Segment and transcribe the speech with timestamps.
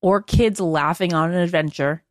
[0.00, 2.02] or kids laughing on an adventure.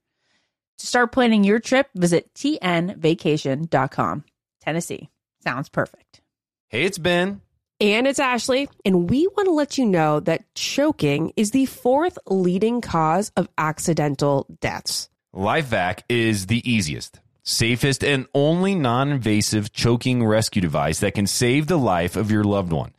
[0.80, 4.24] To start planning your trip, visit tnvacation.com.
[4.62, 5.10] Tennessee
[5.44, 6.22] sounds perfect.
[6.68, 7.42] Hey, it's Ben.
[7.80, 12.18] And it's Ashley, and we want to let you know that choking is the fourth
[12.26, 15.10] leading cause of accidental deaths.
[15.36, 21.68] LifeVac is the easiest, safest, and only non invasive choking rescue device that can save
[21.68, 22.94] the life of your loved one.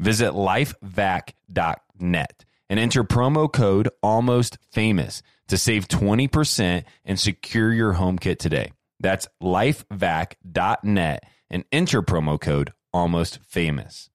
[0.00, 8.18] Visit lifevac.net and enter promo code almost famous to save 20% and secure your home
[8.18, 8.72] kit today.
[8.98, 14.08] That's lifevac.net and enter promo code almost famous.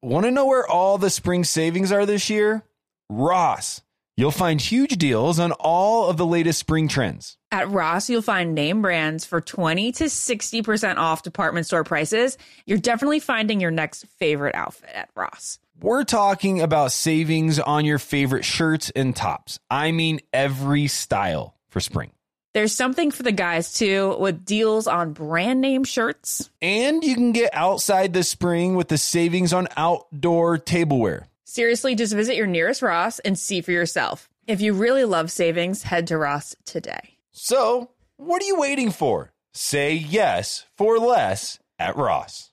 [0.00, 2.62] Want to know where all the spring savings are this year?
[3.10, 3.80] Ross.
[4.16, 7.36] You'll find huge deals on all of the latest spring trends.
[7.50, 12.38] At Ross, you'll find name brands for 20 to 60% off department store prices.
[12.64, 15.58] You're definitely finding your next favorite outfit at Ross.
[15.80, 19.58] We're talking about savings on your favorite shirts and tops.
[19.68, 22.12] I mean, every style for spring.
[22.54, 26.48] There's something for the guys too, with deals on brand name shirts.
[26.62, 31.26] And you can get outside this spring with the savings on outdoor tableware.
[31.44, 34.28] Seriously, just visit your nearest Ross and see for yourself.
[34.46, 37.16] If you really love savings, head to Ross today.
[37.32, 39.32] So, what are you waiting for?
[39.52, 42.52] Say yes for less at Ross.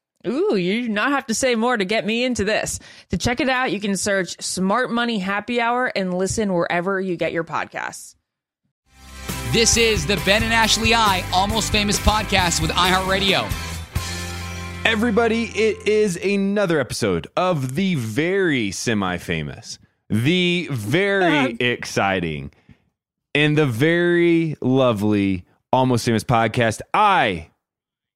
[0.27, 2.79] Ooh, you do not have to say more to get me into this.
[3.09, 7.15] To check it out, you can search Smart Money Happy Hour and listen wherever you
[7.17, 8.15] get your podcasts.
[9.51, 13.43] This is the Ben and Ashley I Almost Famous podcast with iHeartRadio.
[14.85, 19.77] Everybody, it is another episode of the very semi famous,
[20.09, 22.51] the very exciting,
[23.35, 26.81] and the very lovely Almost Famous podcast.
[26.93, 27.49] I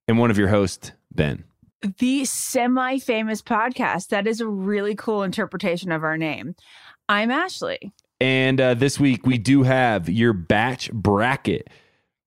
[0.07, 1.43] am one of your hosts, Ben.
[1.85, 4.07] The semi famous podcast.
[4.09, 6.56] That is a really cool interpretation of our name.
[7.07, 7.94] I'm Ashley.
[8.19, 11.69] And uh, this week we do have your Bach bracket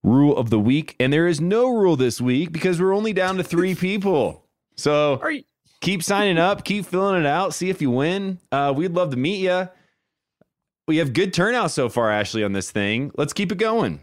[0.03, 0.95] rule of the week.
[0.99, 4.45] And there is no rule this week because we're only down to three people.
[4.77, 5.43] So you-
[5.81, 8.39] keep signing up, keep filling it out, see if you win.
[8.51, 9.67] Uh, we'd love to meet you.
[10.87, 13.11] We have good turnout so far, Ashley, on this thing.
[13.17, 14.01] Let's keep it going.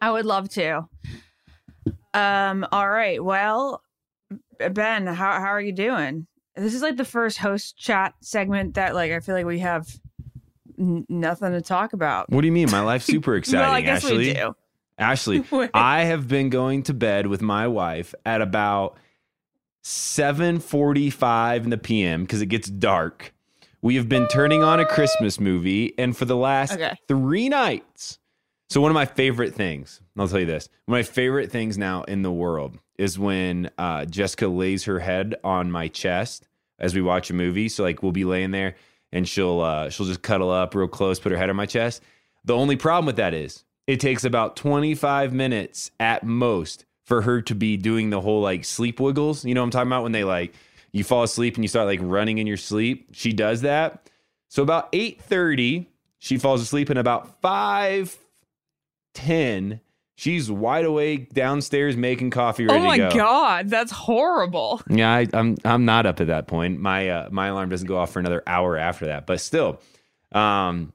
[0.00, 0.88] I would love to.
[2.14, 3.22] Um, all right.
[3.22, 3.82] Well,
[4.58, 6.26] Ben, how how are you doing?
[6.56, 9.88] This is like the first host chat segment that like I feel like we have
[10.78, 12.30] n- nothing to talk about.
[12.30, 12.70] What do you mean?
[12.70, 14.16] My life's super exciting, well, I guess Ashley.
[14.18, 14.56] we do.
[14.98, 18.96] Ashley, I have been going to bed with my wife at about
[19.84, 23.32] 7:45 in the PM because it gets dark.
[23.80, 26.94] We have been turning on a Christmas movie and for the last Okay.
[27.06, 28.18] 3 nights.
[28.70, 30.68] So one of my favorite things, I'll tell you this.
[30.86, 34.98] One of my favorite things now in the world is when uh, Jessica lays her
[34.98, 36.46] head on my chest
[36.78, 37.68] as we watch a movie.
[37.68, 38.74] So like we'll be laying there
[39.12, 42.02] and she'll uh, she'll just cuddle up real close, put her head on my chest.
[42.44, 47.40] The only problem with that is it takes about 25 minutes at most for her
[47.42, 49.44] to be doing the whole like sleep wiggles.
[49.44, 50.54] You know what I'm talking about when they like
[50.92, 53.10] you fall asleep and you start like running in your sleep.
[53.12, 54.10] She does that.
[54.48, 55.86] So about 8:30,
[56.18, 59.80] she falls asleep and about 5:10,
[60.20, 63.10] she's wide awake downstairs making coffee ready Oh my go.
[63.10, 64.82] god, that's horrible.
[64.90, 66.80] Yeah, I, I'm I'm not up at that point.
[66.80, 69.26] My uh, my alarm doesn't go off for another hour after that.
[69.26, 69.80] But still,
[70.32, 70.92] um,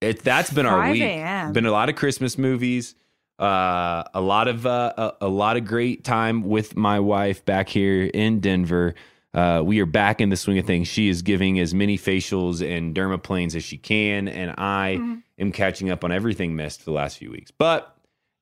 [0.00, 1.52] it that's been our 5 week.
[1.52, 2.94] Been a lot of Christmas movies,
[3.38, 7.68] Uh, a lot of uh, a, a lot of great time with my wife back
[7.68, 8.94] here in Denver.
[9.32, 10.86] Uh, we are back in the swing of things.
[10.86, 15.00] She is giving as many facials and dermaplanes as she can, and I
[15.40, 17.50] am catching up on everything missed for the last few weeks.
[17.50, 17.93] But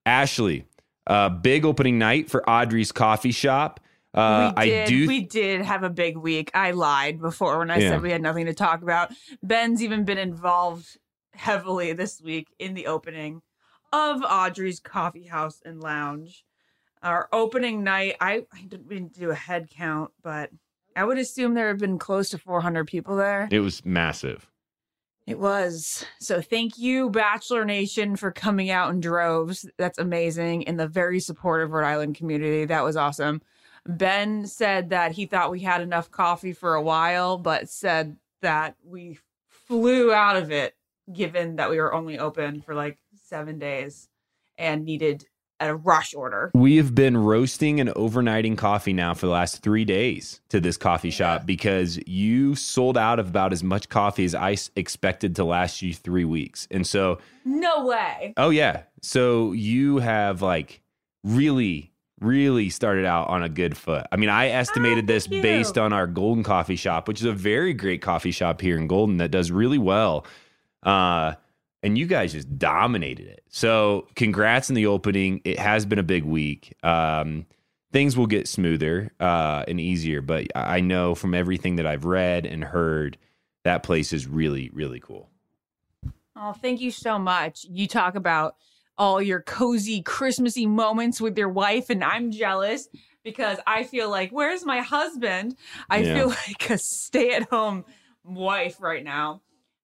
[0.06, 0.64] Ashley,
[1.06, 3.80] uh, big opening night for Audrey's Coffee Shop.
[4.14, 4.82] Uh, we did.
[4.82, 5.06] I do.
[5.08, 6.50] We did have a big week.
[6.54, 7.90] I lied before when I Yeah.
[7.90, 9.10] said we had nothing to talk about.
[9.42, 10.98] Ben's even been involved
[11.34, 13.40] heavily this week in the opening
[13.92, 16.44] of Audrey's Coffee House and Lounge.
[17.02, 20.50] Our opening night, I, I didn't mean to do a head count, but
[20.94, 23.48] I would assume there have been close to 400 people there.
[23.50, 24.46] it was massive.
[25.26, 26.04] It was.
[26.18, 29.68] So thank you, Bachelor Nation, for coming out in droves.
[29.78, 30.66] That's amazing.
[30.66, 32.64] And the very supportive Rhode Island community.
[32.64, 33.40] That was awesome.
[33.86, 38.76] Ben said that he thought we had enough coffee for a while, but said that
[38.84, 40.74] we flew out of it
[41.12, 44.08] given that we were only open for like seven days
[44.58, 45.26] and needed
[45.68, 46.50] a rush order.
[46.54, 50.76] We have been roasting and overnighting coffee now for the last three days to this
[50.76, 55.44] coffee shop because you sold out of about as much coffee as I expected to
[55.44, 56.68] last you three weeks.
[56.70, 58.34] And so, No way.
[58.36, 58.82] oh, yeah.
[59.02, 60.80] So you have like
[61.24, 64.06] really, really started out on a good foot.
[64.12, 65.42] I mean, I estimated this you.
[65.42, 68.86] based on our Golden Coffee Shop, which is a very great coffee shop here in
[68.86, 70.24] Golden that does really well.
[70.82, 71.34] Uh,
[71.82, 73.42] and you guys just dominated it.
[73.48, 75.40] So, congrats in the opening.
[75.44, 76.74] It has been a big week.
[76.82, 77.46] Um,
[77.92, 82.46] things will get smoother uh, and easier, but I know from everything that I've read
[82.46, 83.18] and heard,
[83.64, 85.28] that place is really, really cool.
[86.34, 87.64] Oh, thank you so much.
[87.68, 88.56] You talk about
[88.98, 92.88] all your cozy Christmassy moments with your wife, and I'm jealous
[93.22, 95.56] because I feel like, where's my husband?
[95.90, 96.14] I Yeah.
[96.14, 97.84] feel like a stay at home
[98.24, 99.42] wife right now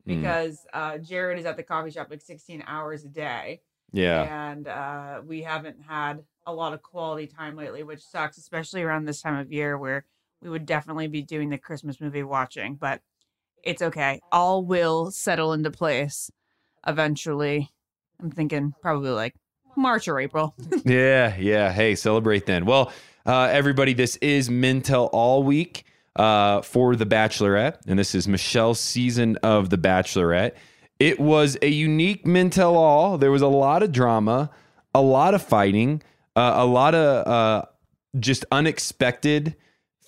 [0.08, 0.20] Mm.
[0.20, 3.60] because uh, Jared is at the coffee shop like 16 hours a day.
[3.92, 4.50] Yeah.
[4.50, 9.04] And uh, we haven't had a lot of quality time lately, which sucks, especially around
[9.04, 10.04] this time of year where
[10.42, 12.74] we would definitely be doing the Christmas movie watching.
[12.74, 13.02] But
[13.62, 14.20] it's okay.
[14.32, 16.30] All will settle into place
[16.86, 17.70] eventually.
[18.20, 19.34] I'm thinking probably like
[19.76, 20.54] March or April.
[20.84, 21.72] yeah, yeah.
[21.72, 22.64] Hey, celebrate then.
[22.66, 22.92] Well,
[23.26, 25.84] uh, everybody, this is Men Tell All Week
[26.18, 30.52] uh, for The Bachelorette, and this is Michelle's season of The Bachelorette.
[30.98, 33.16] It was a unique Men Tell All.
[33.18, 34.50] There was a lot of drama,
[34.94, 36.02] a lot of fighting,
[36.34, 37.66] uh, a lot of uh,
[38.18, 39.54] just unexpected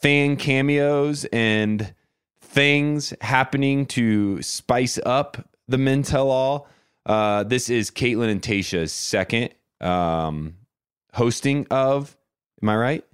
[0.02, 1.94] fan cameos and
[2.40, 5.36] things happening to spice up
[5.68, 6.68] the men tell all.
[7.06, 10.56] Uh, this is Kaitlyn and Tayshia's second um,
[11.14, 12.16] hosting of.
[12.62, 13.04] Am I right?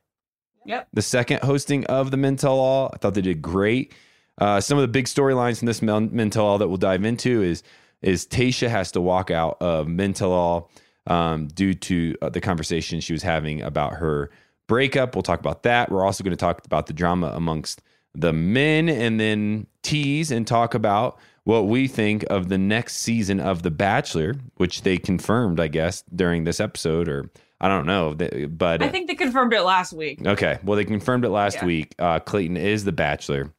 [0.66, 0.88] Yep.
[0.92, 2.90] The second hosting of the Men Tell All.
[2.92, 3.94] I thought they did great.
[4.38, 7.04] Uh, some of the big storylines in this Men Men Tell All that we'll dive
[7.04, 7.62] into is
[8.02, 10.70] is Tayshia has to walk out of Men Tell All
[11.06, 14.30] um, due to uh, the conversation she was having about her
[14.66, 15.14] breakup.
[15.14, 15.90] We'll talk about that.
[15.90, 17.82] We're also going to talk about the drama amongst
[18.14, 23.38] the men and then tease and talk about what we think of the next season
[23.38, 27.30] of The Bachelor, which they confirmed, I guess, during this episode, or
[27.60, 28.14] I don't know.
[28.48, 30.24] But I think they confirmed it last week.
[30.26, 30.58] Okay.
[30.62, 31.64] Well, they confirmed it last Yeah.
[31.66, 31.94] week.
[31.98, 33.52] Uh, Clayton is the Bachelor,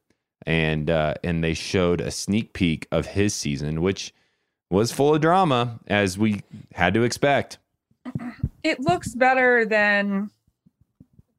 [0.46, 4.14] and uh, and they showed a sneak peek of his season, which
[4.70, 6.42] was full of drama, as we
[6.74, 7.58] had to expect.
[8.62, 10.30] It looks better than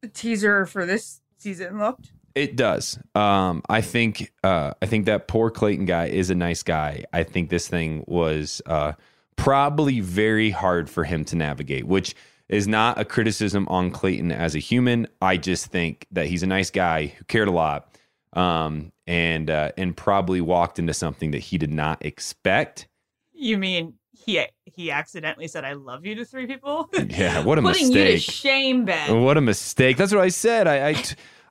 [0.01, 2.11] the teaser for this season looked.
[2.35, 2.99] It does.
[3.15, 4.31] Um, I think.
[4.43, 7.05] Uh, I think that poor Clayton guy is a nice guy.
[7.13, 8.93] I think this thing was uh,
[9.35, 12.15] probably very hard for him to navigate, which
[12.49, 15.07] is not a criticism on Clayton as a human.
[15.21, 17.93] I just think that he's a nice guy who cared a lot,
[18.33, 22.87] um, and uh, and probably walked into something that he did not expect.
[23.33, 26.89] You mean he he accidentally said "I love you" to three people?
[27.09, 28.33] Yeah, what a Putting you to mistake.
[28.35, 29.21] shame, Ben.
[29.23, 29.97] What a mistake.
[29.97, 30.67] That's what I said.
[30.67, 31.03] I, I,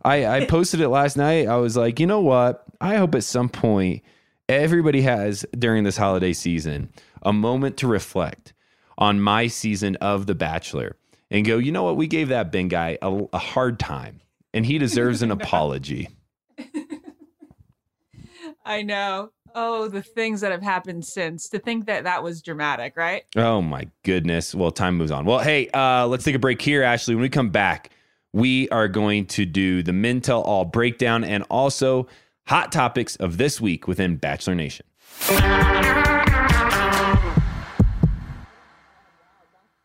[0.04, 1.46] I, I posted it last night.
[1.48, 2.64] I was like, you know what?
[2.80, 4.02] I hope at some point
[4.48, 6.90] everybody has during this holiday season
[7.22, 8.54] a moment to reflect
[8.98, 10.96] on my season of The Bachelor
[11.30, 11.96] and go, you know what?
[11.96, 14.20] We gave that Ben guy a, a hard time
[14.52, 16.08] and he deserves an apology.
[18.64, 19.30] I know.
[19.54, 21.48] Oh, the things that have happened since.
[21.48, 23.24] To think that that was dramatic, right?
[23.34, 24.54] Oh my goodness.
[24.54, 25.24] Well, time moves on.
[25.24, 27.14] Well, hey, uh, let's take a break here, Ashley.
[27.14, 27.90] When we come back,
[28.32, 32.08] we are going to do the Men Tell All breakdown and also
[32.46, 34.86] hot topics of this week within Bachelor Nation.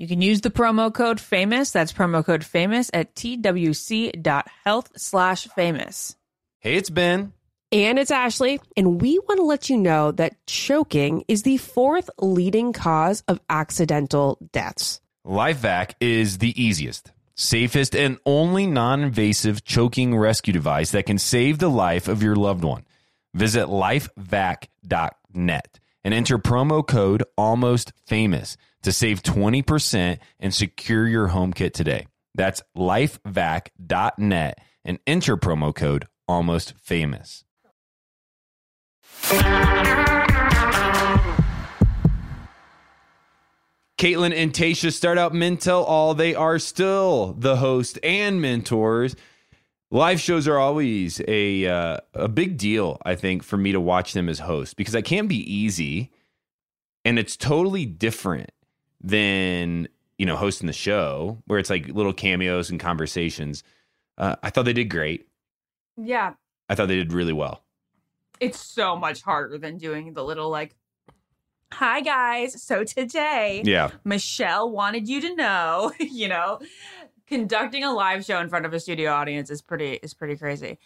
[0.00, 1.72] You can use the promo code FAMOUS.
[1.72, 6.16] That's promo code FAMOUS at twc.health slash famous.
[6.60, 7.34] Hey, it's Ben.
[7.70, 12.08] And it's Ashley, and we want to let you know that choking is the fourth
[12.18, 15.02] leading cause of accidental deaths.
[15.26, 21.58] LifeVac is the easiest, safest, and only non invasive choking rescue device that can save
[21.58, 22.86] the life of your loved one.
[23.34, 31.52] Visit lifevac.net and enter promo code almost famous to save 20% and secure your home
[31.52, 32.06] kit today.
[32.34, 37.44] That's lifevac.net and enter promo code almost famous.
[43.98, 46.14] Kaitlyn and Tayshia start out Men Tell All.
[46.14, 49.14] They are still the host and mentors.
[49.90, 54.14] Live shows are always a uh, a big deal, I think, for me to watch
[54.14, 56.12] them as host because I can't be easy,
[57.04, 58.50] and it's totally different
[59.00, 59.88] than
[60.18, 63.62] you know hosting the show where it's like little cameos and conversations.
[64.18, 65.26] Uh, I thought they did great.
[65.96, 66.34] Yeah,
[66.68, 67.64] I thought they did really well.
[68.40, 70.74] it's so much harder than doing the little like,
[71.72, 72.62] hi guys.
[72.62, 76.60] So today, Yeah, Michelle wanted you to know, you know,
[77.26, 80.78] conducting a live show in front of a studio audience is pretty is pretty crazy.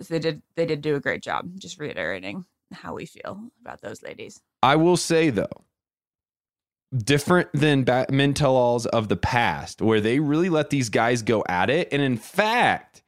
[0.00, 1.50] So they did they did do a great job.
[1.56, 4.40] Just reiterating how we feel about those ladies.
[4.62, 5.64] I will say though,
[6.96, 11.22] different than ba- men tell alls of the past, where they really let these guys
[11.22, 11.88] go at it.
[11.92, 13.02] And in fact,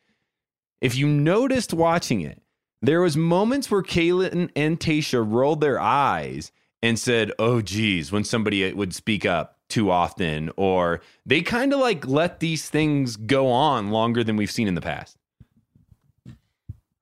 [0.80, 2.42] if you noticed watching it,
[2.82, 6.52] there was moments where Kaitlyn and Tayshia rolled their eyes
[6.82, 11.72] and said, "Oh, geez," when somebody uh, would speak up too often, or they kind
[11.72, 15.16] of like let these things go on longer than we've seen in the past.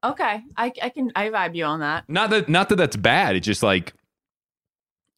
[0.02, 2.04] Okay, I, I can I vibe you on that.
[2.08, 3.36] Not that not that that's bad.
[3.36, 3.94] It's just like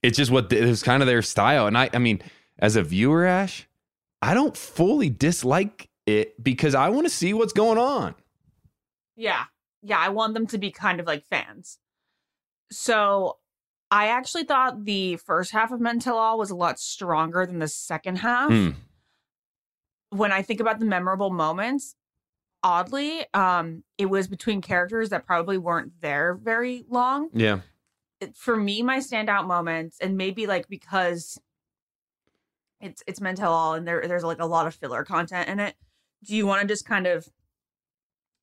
[0.06, 1.66] it's just what it was kind of their style.
[1.66, 2.22] And I I mean,
[2.58, 3.66] as a viewer, Ash,
[4.22, 8.14] I don't fully dislike it because I want to see what's going on.
[9.16, 9.44] Yeah.
[9.82, 11.78] Yeah, I want them to be kind of like fans.
[12.70, 13.38] So
[13.90, 17.58] I actually thought the first half of Men Tell All was a lot stronger than
[17.58, 18.50] the second half.
[18.50, 18.70] Hmm.
[20.10, 21.94] When I think about the memorable moments,
[22.62, 27.28] oddly, um, it was between characters that probably weren't there very long.
[27.32, 27.60] Yeah.
[28.34, 31.38] For me, my standout moments, and maybe like because
[32.80, 35.60] it's it's Men Tell All and there there's like a lot of filler content in
[35.60, 35.74] it.
[36.24, 37.28] Do you want to just kind of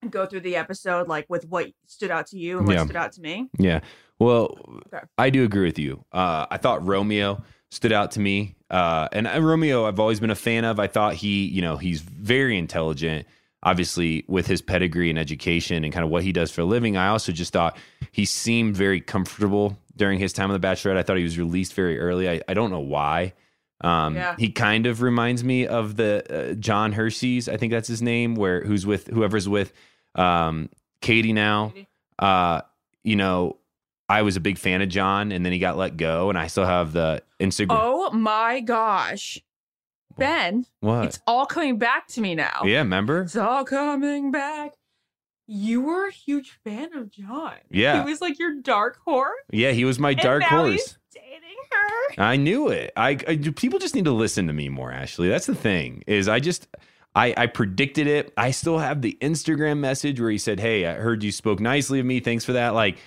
[0.09, 2.83] go through the episode like with what stood out to you and what Yeah.
[2.83, 3.49] stood out to me?
[3.57, 3.79] Yeah.
[4.19, 4.57] Well,
[4.93, 5.05] Okay.
[5.17, 6.03] I do agree with you.
[6.11, 8.55] Uh, I thought Romeo stood out to me.
[8.69, 10.79] Uh, and uh, Romeo, I've always been a fan of.
[10.79, 13.27] I thought he, you know, he's very intelligent,
[13.63, 16.98] obviously, with his pedigree and education and kind of what he does for a living.
[16.98, 17.77] I also just thought
[18.12, 20.98] he seemed very comfortable during his time on The Bachelorette.
[20.98, 22.29] I thought he was released very early.
[22.29, 23.34] I, I don't know why.
[23.82, 24.36] Um, Yeah.
[24.38, 28.36] He kind of reminds me of the uh, John Hersey's, I think that's his name,
[28.36, 29.74] where who's with whoever's with
[30.15, 30.70] um,
[31.01, 31.74] Katie now.
[32.20, 32.62] Uh,
[33.03, 33.58] you know,
[34.10, 36.48] I was a big fan of John, and then he got let go, and I
[36.48, 37.77] still have the Instagram.
[37.79, 39.39] Oh my gosh.
[40.17, 41.05] Ben, what?
[41.05, 42.62] it's all coming back to me now.
[42.65, 43.22] yeah, remember?
[43.22, 44.74] It's all coming back.
[45.46, 47.55] You were a huge fan of John.
[47.70, 48.03] Yeah.
[48.03, 49.34] He was like your dark horse.
[49.51, 50.72] Yeah, he was my and dark now horse.
[50.72, 52.24] He's dating her.
[52.24, 52.93] I knew it.
[52.96, 54.91] I, I people just need to listen to me more.
[54.91, 56.03] Ashley, that's the thing.
[56.08, 56.67] Is I just
[57.15, 58.34] I I predicted it.
[58.38, 62.00] I still have the Instagram message where he said, "Hey, I heard you spoke nicely
[62.00, 62.20] of me.
[62.22, 62.98] Thanks for that." Like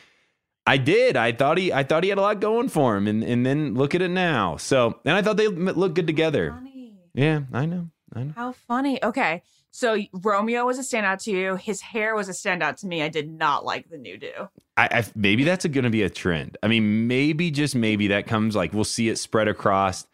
[0.66, 1.16] I did.
[1.16, 3.74] I thought he I thought he had a lot going for him, and and then
[3.74, 4.56] look at it now.
[4.58, 6.50] So and I thought they looked good together.
[6.50, 6.75] Funny.
[7.16, 7.88] Yeah, I know.
[8.14, 8.32] I know.
[8.36, 9.02] How funny.
[9.02, 9.42] Okay.
[9.72, 11.56] So Romeo was a standout to you.
[11.56, 13.02] His hair was a standout to me.
[13.02, 14.32] I did not like the new do.
[14.76, 16.56] I, I maybe that's going to be a trend.
[16.62, 20.06] I mean, maybe just maybe that comes like we'll see it spread across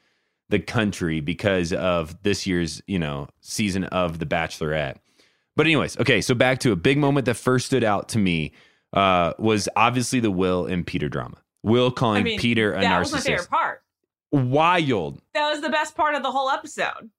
[0.48, 4.96] the country because of this year's you know season of The Bachelorette.
[5.54, 8.52] But anyways, okay, so back to a big moment that first stood out to me
[8.92, 11.36] uh, was obviously the Will and Peter drama.
[11.62, 13.48] Will calling I mean, Peter a that was my favorite narcissist.
[13.48, 13.81] part.
[14.32, 15.20] Wild.
[15.34, 17.10] That was the best part of the whole episode.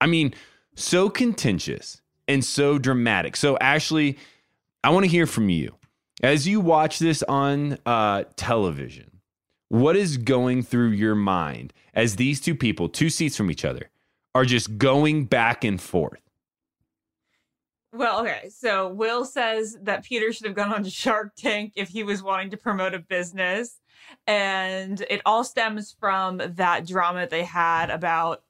[0.00, 0.34] I mean,
[0.74, 3.36] so contentious and so dramatic.
[3.36, 4.18] So, Ashley,
[4.84, 5.76] I want to hear from you
[6.22, 9.20] as you watch this on uh, television.
[9.68, 13.90] What is going through your mind as these two people, two seats from each other,
[14.34, 16.20] are just going back and forth?
[17.92, 18.50] Well, okay.
[18.50, 22.50] So Will says that Peter should have gone on Shark Tank if he was wanting
[22.50, 23.80] to promote a business.
[24.26, 28.42] And it all stems from that drama they had about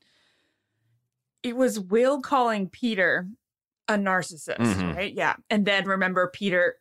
[1.42, 3.28] it was Will calling Peter
[3.88, 4.96] a narcissist, Mhm.
[4.96, 5.12] right?
[5.12, 5.36] Yeah.
[5.48, 6.80] And then remember, Peter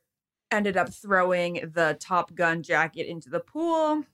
[0.50, 4.06] ended up throwing the Top Gun jacket into the pool.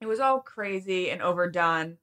[0.00, 1.98] It was all crazy and overdone.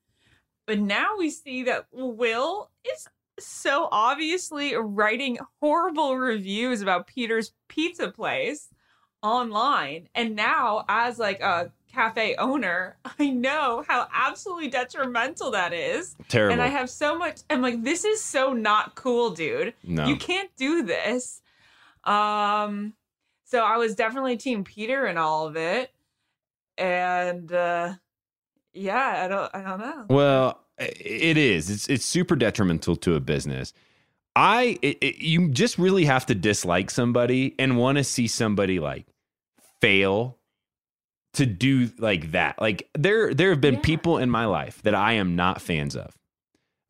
[0.67, 3.07] But now we see that Will is
[3.39, 8.69] so obviously writing horrible reviews about Peter's pizza place
[9.21, 10.09] online.
[10.15, 16.15] And now, as like a cafe owner, I know how absolutely detrimental that is.
[16.27, 16.53] Terrible.
[16.53, 19.73] And I have so much, I'm like, this is so not cool, dude.
[19.83, 20.05] no.
[20.07, 21.41] You can't do this.
[22.03, 22.93] Um,
[23.45, 25.91] so I was definitely Team Peter in all of it.
[26.77, 27.93] And uh
[28.73, 30.05] yeah, I don't I don't know.
[30.09, 31.69] Well, it is.
[31.69, 33.73] It's it's super detrimental to a business.
[34.35, 38.79] I it, it- you just really have to dislike somebody and want to see somebody
[38.79, 39.05] like
[39.81, 40.37] fail
[41.33, 42.59] to do like that.
[42.59, 43.79] Like there there have been Yeah.
[43.81, 46.15] people in my life that I am not fans of.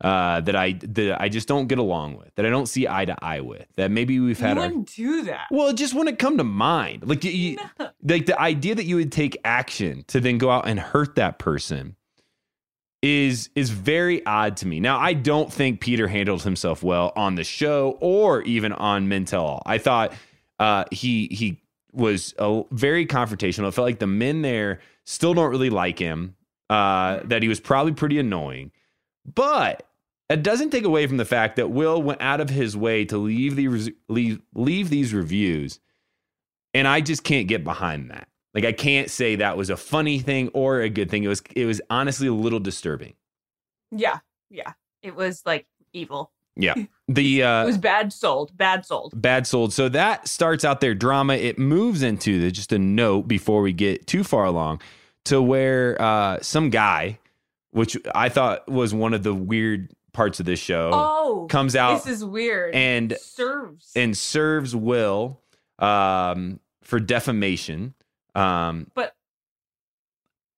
[0.02, 3.04] Uh, that I that I just don't get along with, that I don't see eye
[3.04, 5.48] to eye with, that maybe we've had our wouldn't do that.
[5.50, 7.06] well, it just wouldn't come to mind.
[7.06, 7.90] Like, you, you- No.
[8.02, 11.38] like the idea that you would take action to then go out and hurt that
[11.38, 11.96] person
[13.02, 14.80] is is very odd to me.
[14.80, 19.26] Now, I don't think Peter handled himself well on the show or even on Men
[19.26, 19.62] Tell All.
[19.66, 20.14] I thought
[20.58, 21.60] uh, he he
[21.92, 23.68] was a, very confrontational.
[23.68, 26.36] It felt like the men there still don't really like him.
[26.68, 28.70] Uh, that he was probably pretty annoying,
[29.34, 29.82] but
[30.28, 33.18] it doesn't take away from the fact that Will went out of his way to
[33.18, 35.80] leave these leave, leave these reviews,
[36.72, 38.28] and I just can't get behind that.
[38.54, 41.24] Like I can't say that was a funny thing or a good thing.
[41.24, 43.14] It was it was honestly a little disturbing.
[43.90, 44.74] Yeah, yeah.
[45.02, 46.30] It was like evil.
[46.60, 46.74] Yeah.
[47.08, 48.56] The uh It was bad sold.
[48.56, 49.20] Bad sold.
[49.20, 49.72] bad sold.
[49.72, 51.34] So that starts out their drama.
[51.34, 54.80] It moves into the, just a note before we get too far along
[55.24, 57.18] to where uh, some guy,
[57.72, 62.04] which I thought was one of the weird parts of this show, Oh, comes out
[62.04, 62.76] This is weird.
[62.76, 63.90] and- serves.
[63.96, 65.40] and serves Will
[65.80, 67.94] um, for defamation.
[68.36, 69.16] Um, but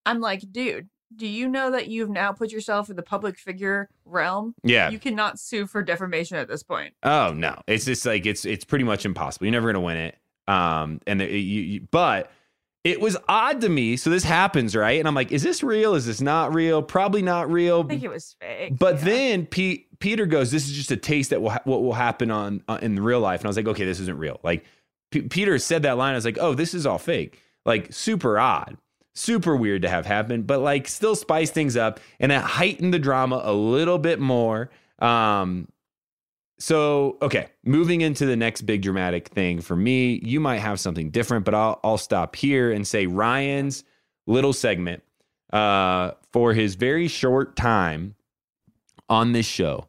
[0.05, 3.89] I'm like, dude, do you know that you've now put yourself in the public figure
[4.05, 4.55] realm?
[4.63, 4.91] yeah.
[4.91, 6.95] You cannot sue for defamation at this point.
[7.03, 9.47] Oh no, it's just like it's it's pretty much impossible.
[9.47, 10.19] You're never gonna win it.
[10.49, 12.31] Um, and the, you, you, but
[12.85, 13.97] it was odd to me.
[13.97, 14.99] So this happens, right?
[14.99, 15.95] And I'm like, is this real?
[15.95, 16.83] Is this not real?
[16.83, 17.83] Probably not real.
[17.85, 18.77] I think it was fake.
[18.77, 19.05] But yeah.
[19.05, 22.31] then Pete, Peter goes, "This is just a taste that will ha- what will happen
[22.31, 24.65] on uh, in real life." And I was like, "Okay, this isn't real." Like
[25.13, 28.39] P- Peter said that line, I was like, "Oh, this is all fake." Like super
[28.41, 28.77] odd,
[29.15, 32.99] super weird to have happen, but like still spice things up, and that heightened the
[32.99, 34.71] drama a little bit more.
[34.99, 35.69] Um,
[36.59, 41.11] so okay, moving into the next big dramatic thing for me, you might have something
[41.11, 43.85] different, but I'll I'll stop here and say Ryan's
[44.27, 45.03] little segment
[45.53, 48.15] uh, for his very short time
[49.09, 49.89] on this show,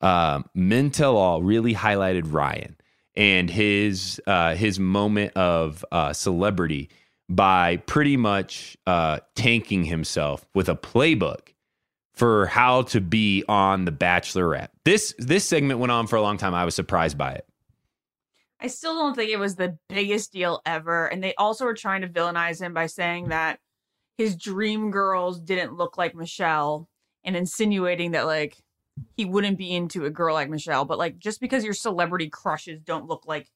[0.00, 2.76] uh, Men Tell All really highlighted Ryan
[3.16, 6.90] and his uh, his moment of uh, celebrity
[7.30, 11.54] by pretty much uh, tanking himself with a playbook
[12.12, 14.68] for how to be on The Bachelorette.
[14.84, 16.54] This this segment went on for a long time.
[16.54, 17.46] I was surprised by it.
[18.60, 21.06] I still don't think it was the biggest deal ever.
[21.06, 23.58] And they also were trying to villainize him by saying that
[24.18, 26.88] his dream girls didn't look like Michelle
[27.24, 28.58] and insinuating that like
[29.16, 30.84] he wouldn't be into a girl like Michelle.
[30.84, 33.48] But like just because your celebrity crushes don't look like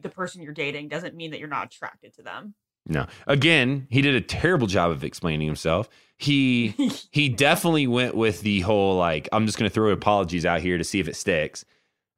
[0.00, 2.54] the person you're dating doesn't mean that you're not attracted to them.
[2.86, 5.88] No, again, he did a terrible job of explaining himself.
[6.18, 6.68] He
[7.10, 10.78] he definitely went with the whole like I'm just going to throw apologies out here
[10.78, 11.64] to see if it sticks.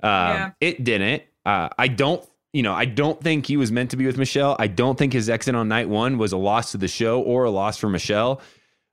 [0.02, 0.50] Um, Yeah.
[0.60, 1.22] It didn't.
[1.44, 2.26] Uh, I don't.
[2.52, 4.54] You know, I don't think he was meant to be with Michelle.
[4.60, 7.42] I don't think his exit on night one was a loss to the show or
[7.44, 8.40] a loss for Michelle.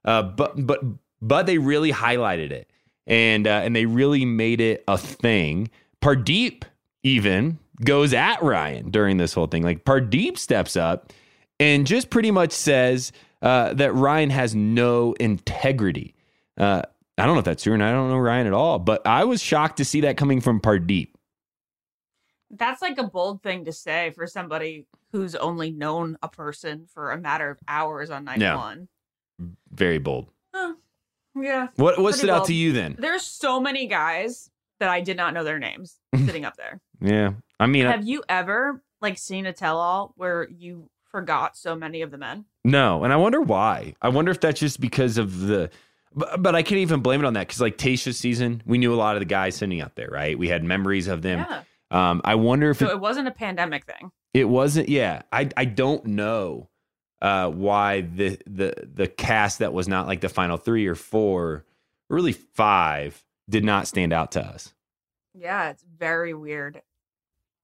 [0.04, 0.80] Uh, but but
[1.20, 2.68] but they really highlighted it
[3.06, 5.70] and uh, and they really made it a thing.
[6.00, 6.64] Pardeep
[7.04, 9.62] even goes at Ryan during this whole thing.
[9.62, 11.12] Like Pardeep steps up
[11.62, 16.14] and just pretty much says uh, that Ryan has no integrity.
[16.58, 16.82] Uh,
[17.18, 19.24] I don't know if that's true, and I don't know Ryan at all, but I
[19.24, 21.08] was shocked to see that coming from Pardeep.
[22.50, 27.10] That's like a bold thing to say for somebody who's only known a person for
[27.12, 28.56] a matter of hours on night Yeah.
[28.56, 28.88] one.
[29.70, 30.28] Very bold.
[30.54, 30.74] Huh.
[31.34, 31.68] Yeah.
[31.76, 32.96] What what stood out to you then?
[32.98, 36.80] There's so many guys that I did not know their names sitting up there.
[37.00, 41.56] Yeah, I mean, I- Have you ever like seen a tell all where you forgot
[41.56, 42.46] so many of the men?
[42.64, 43.94] no, and I wonder why.
[44.02, 45.70] I wonder if that's just because of the.
[46.14, 48.92] But, but I can't even blame it on that because like Tayshia's season, we knew
[48.92, 50.38] a lot of the guys sitting out there, right?
[50.38, 51.46] We had memories of them.
[51.48, 51.62] Yeah.
[51.90, 54.10] Um, I wonder if So it, it wasn't a pandemic thing.
[54.34, 54.88] It wasn't.
[54.88, 56.68] Yeah, I I don't know
[57.22, 61.44] uh, why the the the cast that was not like the final three or four,
[61.44, 61.64] or
[62.08, 64.74] really five, did not stand out to us.
[65.34, 66.82] Yeah, it's very weird.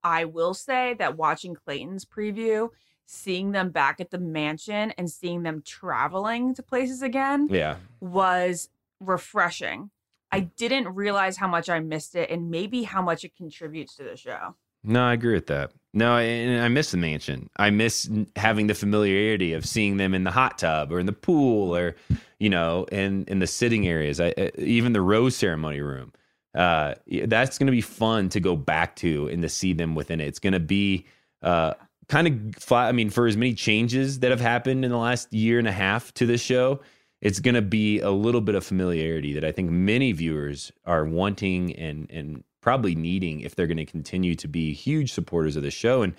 [0.03, 2.69] I will say that watching Clayton's preview,
[3.11, 8.69] seeing them back at the mansion and seeing them traveling to places again Yeah, was
[9.01, 9.91] refreshing.
[10.31, 14.05] I didn't realize how much I missed it and maybe how much it contributes to
[14.05, 14.55] the show.
[14.85, 15.73] no, I agree with that.
[15.95, 17.49] No, and I miss the mansion.
[17.57, 21.13] I miss having the familiarity of seeing them in the hot tub or in the
[21.15, 21.97] pool or
[22.39, 24.21] you know, in in the sitting areas.
[24.21, 26.13] I, I- even the rose ceremony room.
[26.55, 26.95] Uh,
[27.27, 30.27] that's going to be fun to go back to and to see them within it.
[30.29, 31.07] It's going to be
[31.43, 31.75] uh,
[32.09, 32.73] kind of.
[32.73, 35.73] I mean, for as many changes that have happened in the last year and a
[35.73, 36.81] half to this show,
[37.21, 41.05] it's going to be a little bit of familiarity that I think many viewers are
[41.05, 45.63] wanting and and probably needing if they're going to continue to be huge supporters of
[45.63, 46.03] the show.
[46.03, 46.15] And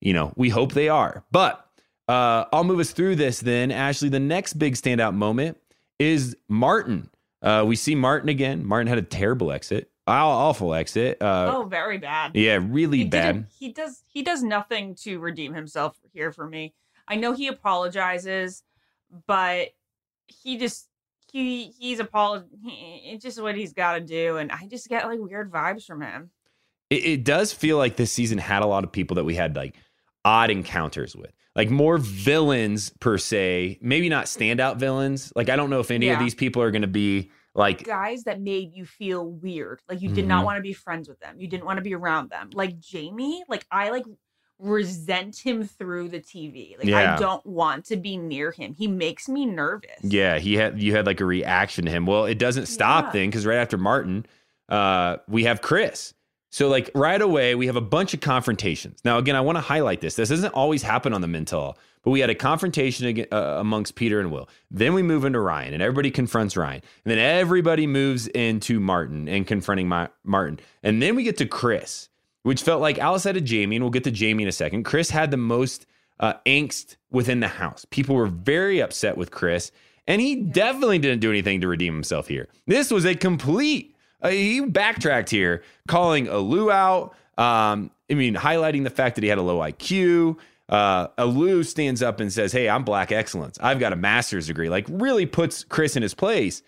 [0.00, 1.24] you know, we hope they are.
[1.30, 1.66] But
[2.08, 3.70] uh, I'll move us through this then.
[3.70, 5.58] Ashley, the next big standout moment
[5.98, 7.10] is Martin.
[7.42, 8.64] Uh, we see Martin again.
[8.64, 11.20] Martin had a terrible exit, awful exit.
[11.20, 12.32] Uh, oh, very bad.
[12.34, 13.46] yeah, really he bad.
[13.58, 16.74] He does he does nothing to redeem himself here for me.
[17.08, 18.62] I know he apologizes,
[19.26, 19.68] but
[20.26, 20.88] he just
[21.32, 25.06] he he's apolog he, it's just what he's got to do and I just get
[25.06, 26.30] like weird vibes from him.
[26.90, 29.54] it, it does feel like this season had a lot of people that we had
[29.56, 29.74] like
[30.24, 35.70] odd encounters with like more villains per se maybe not standout villains like i don't
[35.70, 38.84] know if any of these people are going to be like Guys that made you
[38.84, 39.80] feel weird.
[39.88, 40.44] Like you did not Mhm.
[40.46, 41.36] want to be friends with them.
[41.40, 42.50] You didn't want to be around them.
[42.54, 44.04] Like Jamie, like I like
[44.58, 46.76] resent him through the TV.
[46.78, 47.14] Like Yeah.
[47.14, 48.74] I don't want to be near him.
[48.74, 49.90] He makes me nervous.
[50.02, 52.06] Yeah, he had you had like a reaction to him.
[52.06, 53.10] Well, it doesn't stop Yeah.
[53.20, 54.26] then because right after Martin,
[54.68, 56.14] uh, we have Chris.
[56.50, 59.00] So like right away, we have a bunch of confrontations.
[59.04, 60.14] Now again, I want to highlight this.
[60.16, 64.20] This doesn't always happen on the Mental, but we had a confrontation uh, amongst Peter
[64.20, 64.48] and Will.
[64.70, 69.28] Then we move into Ryan, and everybody confronts Ryan, and then everybody moves into Martin
[69.28, 72.08] and confronting my, Martin, and then we get to Chris,
[72.44, 74.84] which felt like Alice had a Jamie, and we'll get to Jamie in a second.
[74.84, 75.84] Chris had the most
[76.20, 77.84] uh, angst within the house.
[77.90, 79.72] People were very upset with Chris,
[80.06, 82.46] and he definitely didn't do anything to redeem himself here.
[82.68, 83.96] This was a complete.
[84.22, 87.16] Uh, he backtracked here, calling Olu out.
[87.36, 90.38] Um, I mean, highlighting the fact that he had a low IQ.
[90.68, 93.58] Uh, Olu stands up and says, "Hey, I'm Black Excellence.
[93.60, 96.62] I've got a master's degree." Like, really puts Chris in his place.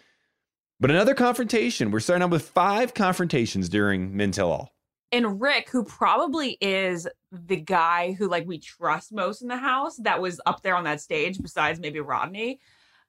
[0.80, 1.90] But another confrontation.
[1.90, 4.72] We're starting out with five confrontations during Men Tell All.
[5.10, 9.96] And Rick, who probably is the guy who like we trust most in the house,
[9.96, 12.60] that was up there on that stage, besides maybe Rodney.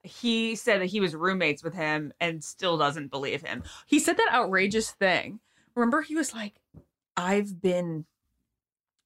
[0.02, 3.64] He said that he was roommates with him and still doesn't believe him.
[3.86, 5.40] He said that outrageous thing.
[5.76, 6.56] Remember, he was like,
[7.18, 8.06] I've been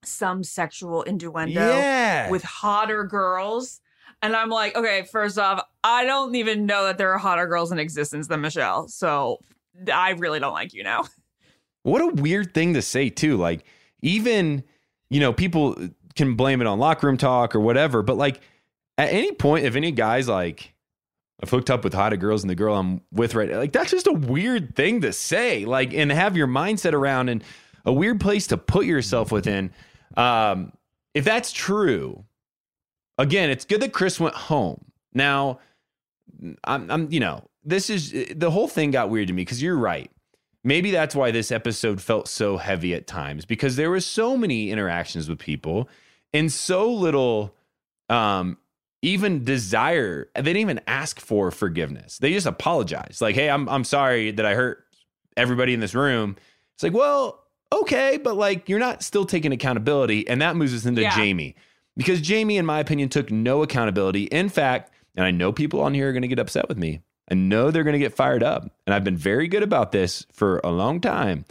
[0.05, 2.29] some sexual innuendo Yeah.
[2.29, 3.81] with hotter girls.
[4.21, 7.71] And I'm like, okay, first off, I don't even know that there are hotter girls
[7.71, 8.87] in existence than Michelle.
[8.87, 9.39] So
[9.93, 11.05] I really don't like you now.
[11.85, 13.35] What a weird thing to say, too.
[13.35, 13.65] Like,
[14.01, 14.63] even,
[15.09, 15.75] you know, people
[16.15, 18.39] can blame it on locker room talk or whatever, but like,
[18.97, 20.73] at any point, if any guy's like,
[21.41, 23.91] I've hooked up with hotter girls and the girl I'm with right now, like, that's
[23.91, 25.65] just a weird thing to say.
[25.65, 27.43] Like, and have your mindset around and
[27.83, 29.73] a weird place to put yourself within.
[30.15, 30.73] Um,
[31.13, 32.23] if that's true,
[33.17, 34.85] again, it's good that Chris went home.
[35.13, 35.59] Now,
[36.63, 39.77] I'm, I'm, you know, this is the whole thing got weird to me because you're
[39.77, 40.11] right.
[40.63, 44.71] Maybe that's why this episode felt so heavy at times because there was so many
[44.71, 45.89] interactions with people
[46.33, 47.53] and so little,
[48.09, 48.57] um,
[49.01, 50.29] even desire.
[50.33, 52.17] They didn't even ask for forgiveness.
[52.17, 53.21] They just apologized.
[53.21, 54.85] Like, hey, I'm I'm sorry that I hurt
[55.35, 56.37] everybody in this room.
[56.75, 57.42] It's like, well,
[57.81, 61.15] okay, but like you're not still taking accountability, and that moves us into Yeah.
[61.15, 61.55] Jamie
[61.95, 64.23] because Jamie, in my opinion, took no accountability.
[64.25, 67.01] In fact, and I know people on here are going to get upset with me.
[67.29, 70.25] I know they're going to get fired up, and I've been very good about this
[70.31, 71.45] for a long time.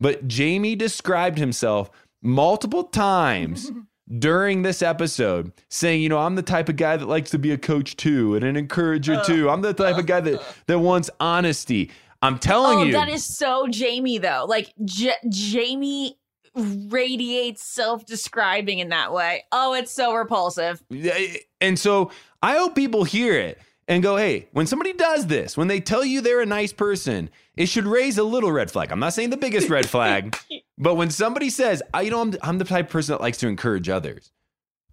[0.00, 1.90] But Jamie described himself
[2.22, 3.70] multiple times
[4.18, 7.52] during this episode saying, you know, I'm the type of guy that likes to be
[7.52, 9.24] a coach too and an encourager uh.
[9.24, 9.50] too.
[9.50, 11.90] I'm the type of guy that that wants honesty.
[12.22, 12.92] I'm telling oh, you.
[12.92, 14.46] that is so Jamie though.
[14.48, 16.18] Like J- Jamie
[16.54, 19.44] radiates self-describing in that way.
[19.52, 20.82] Oh, it's so repulsive.
[20.92, 22.10] Eh, and so
[22.42, 23.58] I hope people hear it
[23.88, 27.30] and go, hey, when somebody does this, when they tell you they're a nice person,
[27.56, 28.92] it should raise a little red flag.
[28.92, 30.36] I'm not saying the biggest red flag,
[30.78, 33.38] but when somebody says, I, you know, I'm, I'm the type of person that likes
[33.38, 34.30] to encourage others.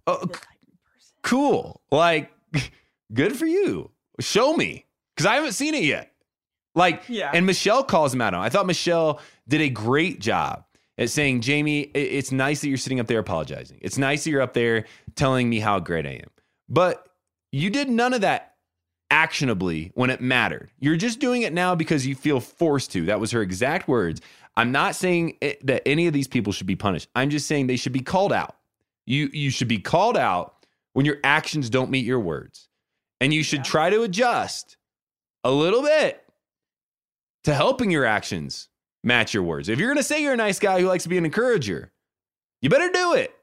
[0.06, 0.28] Oh,
[1.22, 1.80] cool.
[1.90, 2.30] Like,
[3.14, 3.90] good for you.
[4.18, 6.09] Show me because I haven't seen it yet.
[6.74, 7.30] Like, Yeah.
[7.34, 8.42] and Michelle calls him out on.
[8.44, 10.64] I thought Michelle did a great job
[10.98, 13.78] at saying, Jamie, it's nice that you're sitting up there apologizing.
[13.82, 14.84] It's nice that you're up there
[15.16, 16.30] telling me how great I am.
[16.68, 17.08] But
[17.52, 18.54] you did none of that
[19.10, 20.70] actionably when it mattered.
[20.78, 23.06] You're just doing it now because you feel forced to.
[23.06, 24.20] That was her exact words.
[24.56, 27.08] I'm not saying it, that any of these people should be punished.
[27.14, 28.56] I'm just saying they should be called out.
[29.06, 32.68] You you should be called out when your actions don't meet your words.
[33.20, 34.76] And you should try to adjust
[35.44, 36.19] a little bit
[37.44, 38.68] to helping your actions
[39.02, 39.68] match your words.
[39.68, 41.92] If you're going to say you're a nice guy who likes to be an encourager,
[42.60, 43.34] you better do it.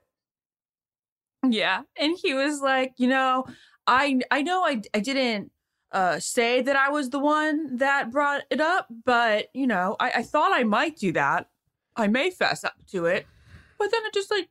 [1.47, 1.81] Yeah.
[1.99, 3.45] And he was like, you know,
[3.86, 5.51] I I know I I didn't
[5.91, 10.12] uh say that I was the one that brought it up, but you know, I,
[10.15, 11.49] I thought I might do that.
[11.95, 13.25] I may fess up to it.
[13.79, 14.49] But then it just like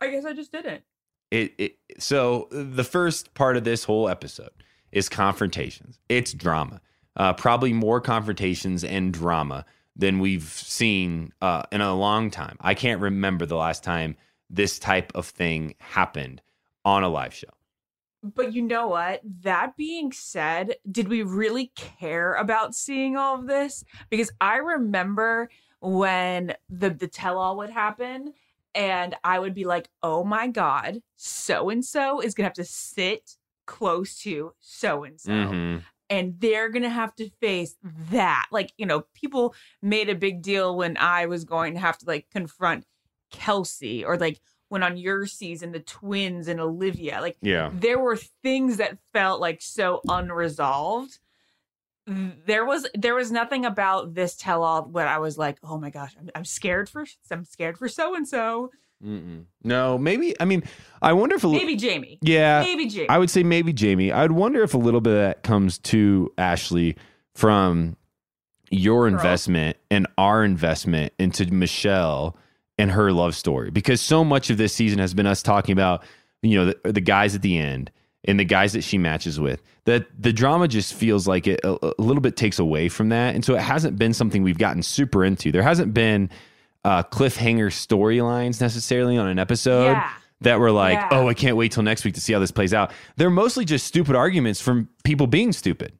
[0.00, 0.82] I guess I just didn't.
[1.30, 4.50] it, it so the first part of this whole episode
[4.92, 6.80] is confrontations it's drama
[7.16, 9.64] uh, probably more confrontations and drama
[9.96, 14.16] than we've seen uh, in a long time i can't remember the last time
[14.48, 16.40] this type of thing happened
[16.84, 17.48] on a live show
[18.22, 19.22] But you know what?
[19.42, 23.82] That being said, did we really care about seeing all of this?
[24.10, 25.48] Because I remember
[25.80, 28.34] when the the tell all would happen
[28.74, 32.52] and I would be like, "Oh my god, so and so is going to have
[32.54, 35.32] to sit close to so and so."
[36.10, 37.76] And they're going to have to face
[38.10, 38.46] that.
[38.50, 42.06] Like, you know, people made a big deal when I was going to have to
[42.06, 42.84] like confront
[43.30, 47.20] Kelsey or like when on your season, the twins and Olivia.
[47.20, 51.18] Like, yeah there were things that felt like so unresolved
[52.46, 55.90] there was there was nothing about this tell all where I was like, oh my
[55.90, 58.70] gosh, I'm, I'm scared for I'm scared for so and so.
[59.04, 59.44] Mm-mm.
[59.64, 60.34] No, maybe.
[60.40, 60.62] I mean,
[61.00, 62.18] I wonder if a Maybe Jamie.
[62.20, 63.08] Yeah, Maybe Jamie.
[63.08, 64.12] I would say maybe Jamie.
[64.12, 66.96] I'd wonder if a little bit of that comes to Ashley
[67.34, 67.96] from
[68.70, 69.16] your Girl.
[69.18, 72.36] investment and our investment into Michelle
[72.78, 76.02] and her love story, because so much of this season has been us talking about
[76.42, 77.90] you know the, the guys at the end
[78.24, 79.62] and the guys that she matches with.
[79.86, 83.34] That the drama just feels like it a, a little bit takes away from that,
[83.34, 85.50] and so it hasn't been something we've gotten super into.
[85.50, 86.28] There hasn't been
[86.84, 90.10] uh, cliffhanger storylines necessarily on an episode Yeah.
[90.40, 91.08] that were like, Yeah.
[91.12, 92.92] oh, I can't wait till next week to see how this plays out.
[93.16, 95.92] They're mostly just stupid arguments from people being stupid.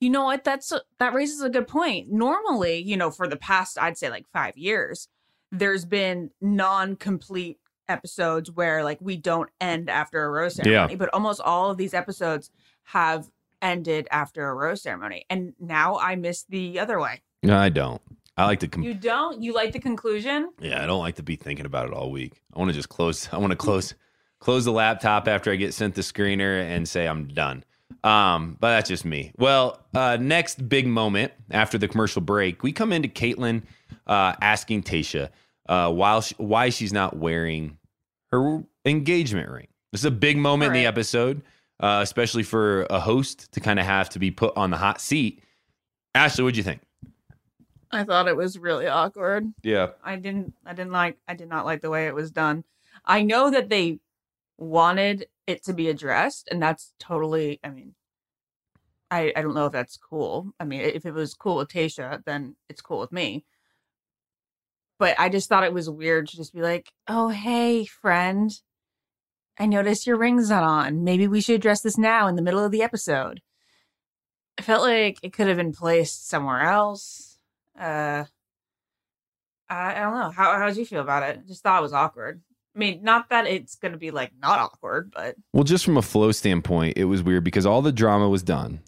[0.00, 0.44] You know what?
[0.44, 2.10] That's a, that raises a good point.
[2.10, 5.08] Normally, you know, for the past, I'd say like five years,
[5.52, 11.40] there's been non-complete episodes where like we don't end after a rose ceremony, but almost
[11.40, 12.50] all of these episodes
[12.84, 13.30] have
[13.62, 17.22] ended after a rose ceremony, and now I miss the other way.
[17.42, 18.02] No, I don't.
[18.36, 18.68] I like to.
[18.68, 19.42] Com- You don't?
[19.42, 20.50] You like the conclusion?
[20.60, 22.40] yeah, I don't like to be thinking about it all week.
[22.54, 23.28] I want to just close.
[23.32, 23.94] I want to close
[24.40, 27.64] close the laptop after I get sent the screener and say I'm done.
[28.02, 29.32] Um, but that's just me.
[29.38, 33.62] Well, uh, next big moment after the commercial break, we come into Kaitlyn
[34.06, 35.30] uh, asking Tayshia
[35.68, 37.78] uh, while she, why she's not wearing
[38.32, 39.68] her engagement ring.
[39.92, 41.40] This is a big moment in the episode,
[41.80, 45.00] uh, especially for a host to kind of have to be put on the hot
[45.00, 45.40] seat.
[46.14, 46.82] Ashley, what'd you think?
[47.94, 49.52] I thought it was really awkward.
[49.62, 49.90] Yeah.
[50.02, 52.64] I didn't I didn't like I did not like the way it was done.
[53.04, 54.00] I know that they
[54.58, 57.94] wanted it to be addressed and that's totally I mean
[59.10, 60.52] I I don't know if that's cool.
[60.60, 63.44] I mean if it was cool with Tayshia then it's cool with me.
[64.98, 68.52] But I just thought it was weird to just be like, "Oh, hey, friend.
[69.58, 71.02] I noticed your ring's not on.
[71.04, 73.42] Maybe we should address this now in the middle of the episode."
[74.58, 77.33] I felt like it could have been placed somewhere else.
[77.78, 78.24] Uh
[79.68, 80.30] I, I don't know.
[80.30, 81.46] How how did you feel about it?
[81.46, 82.42] Just thought it was awkward.
[82.74, 86.02] I mean, not that it's gonna be like not awkward, but Well, just from a
[86.02, 88.80] flow standpoint, it was weird because all the drama was done.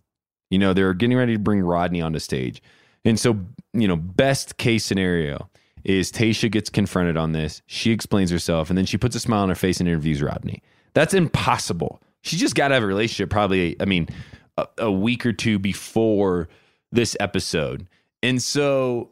[0.51, 2.63] You know, they're getting ready to bring Rodney onto stage.
[3.05, 3.39] And so,
[3.73, 5.49] you know, best case scenario
[5.85, 7.63] is Tayshia gets confronted on this.
[7.67, 10.63] She explains herself and then she puts a smile on her face and interviews Rodney.
[10.95, 12.03] That's impossible.
[12.23, 14.09] She just got to have a relationship probably, I mean,
[14.57, 16.49] a, a week or two before
[16.91, 17.87] this episode.
[18.23, 19.11] And so,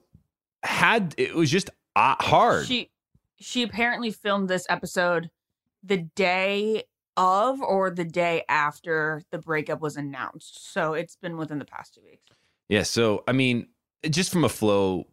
[0.62, 2.66] had it was just uh, hard.
[2.66, 2.90] she
[3.38, 5.30] she apparently filmed this episode
[5.82, 6.84] the day
[7.16, 10.72] of or the day after the breakup was announced.
[10.72, 12.24] So it's been within the past two weeks.
[12.68, 12.82] Yeah.
[12.82, 13.68] So, I mean,
[14.08, 15.06] just from a flow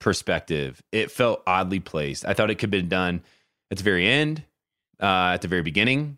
[0.00, 2.26] perspective, it felt oddly placed.
[2.26, 3.22] I thought it could have been done
[3.70, 4.42] at the very end,
[5.00, 6.16] uh, at the very beginning,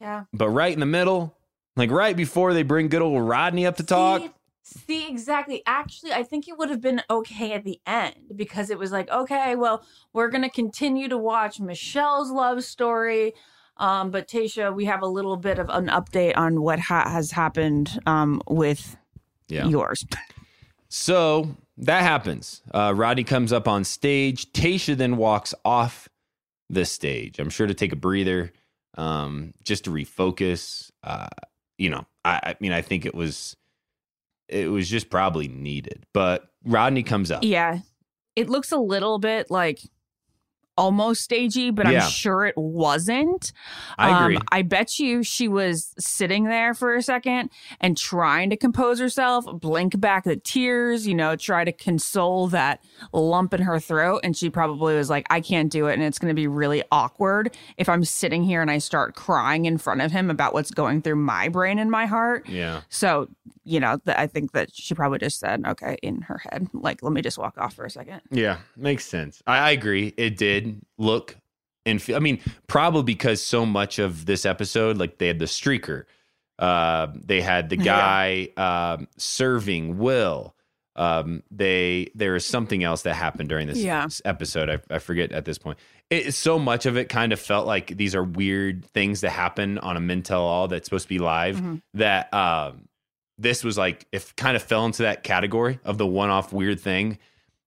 [0.00, 0.24] Yeah.
[0.32, 1.34] but right in the middle,
[1.76, 4.22] like right before they bring good old Rodney up to talk.
[4.70, 5.62] See, exactly.
[5.66, 9.08] Actually, I think it would have been okay at the end because it was like,
[9.10, 13.32] okay, well, we're gonna continue to watch Michelle's love story.
[13.78, 17.30] Um, but Tayshia, we have a little bit of an update on what ha- has
[17.30, 18.96] happened um, with
[19.48, 19.66] Yeah.
[19.66, 20.04] yours.
[20.88, 22.62] So that happens.
[22.72, 24.52] Uh, Rodney comes up on stage.
[24.52, 26.08] Tayshia then walks off
[26.68, 27.38] the stage.
[27.38, 28.52] I'm sure to take a breather,
[28.96, 30.90] um, just to refocus.
[31.02, 31.28] Uh,
[31.78, 33.56] you know, I, I mean, I think it was,
[34.48, 36.04] it was just probably needed.
[36.12, 37.44] But Rodney comes up.
[37.44, 37.80] Yeah.
[38.36, 39.80] It looks a little bit like
[40.78, 42.04] almost stagey, but Yeah.
[42.04, 43.52] I'm sure it wasn't.
[43.98, 44.36] I agree.
[44.36, 48.98] Um, I bet you she was sitting there for a second and trying to compose
[49.00, 54.20] herself, blink back the tears, you know, try to console that lump in her throat.
[54.24, 55.94] And she probably was like, I can't do it.
[55.94, 59.64] And it's going to be really awkward if I'm sitting here and I start crying
[59.66, 62.48] in front of him about what's going through my brain and my heart.
[62.48, 62.82] yeah.
[62.88, 63.28] So,
[63.64, 67.02] you know, th- I think that she probably just said, okay, in her head, like,
[67.02, 68.20] let me just walk off for a second.
[68.30, 68.58] Yeah.
[68.76, 69.42] Makes sense.
[69.46, 70.14] I, I agree.
[70.16, 70.67] It did
[70.98, 71.36] look
[71.86, 75.44] and feel, I mean, probably because so much of this episode, like they had the
[75.46, 76.04] streaker,
[76.58, 80.54] uh, they had the guy um, serving Will.
[80.96, 84.08] Um, they there is something else that happened during this Yeah.
[84.24, 84.68] episode.
[84.68, 85.78] I, I forget at this point.
[86.10, 89.78] It, so much of it kind of felt like these are weird things that happen
[89.78, 91.56] on a Men Tell All that's supposed to be live.
[91.60, 91.82] Mhm.
[91.94, 92.88] That um,
[93.38, 96.80] this was like if kind of fell into that category of the one off weird
[96.80, 97.18] thing.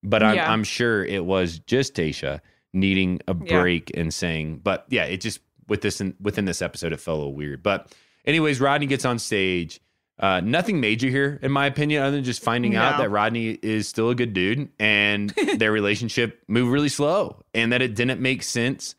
[0.03, 0.51] But I'm, Yeah.
[0.51, 2.41] I'm sure it was just Tayshia
[2.73, 3.61] needing a Yeah.
[3.61, 7.15] break and saying, but yeah, it just with this in, within this episode, it felt
[7.15, 7.63] a little weird.
[7.63, 7.93] But
[8.25, 9.79] anyways, Rodney gets on stage.
[10.19, 13.87] Uh, nothing major here, in my opinion, other than just finding out that Rodney is
[13.87, 18.43] still a good dude and their relationship moved really slow and that it didn't make
[18.43, 18.93] sense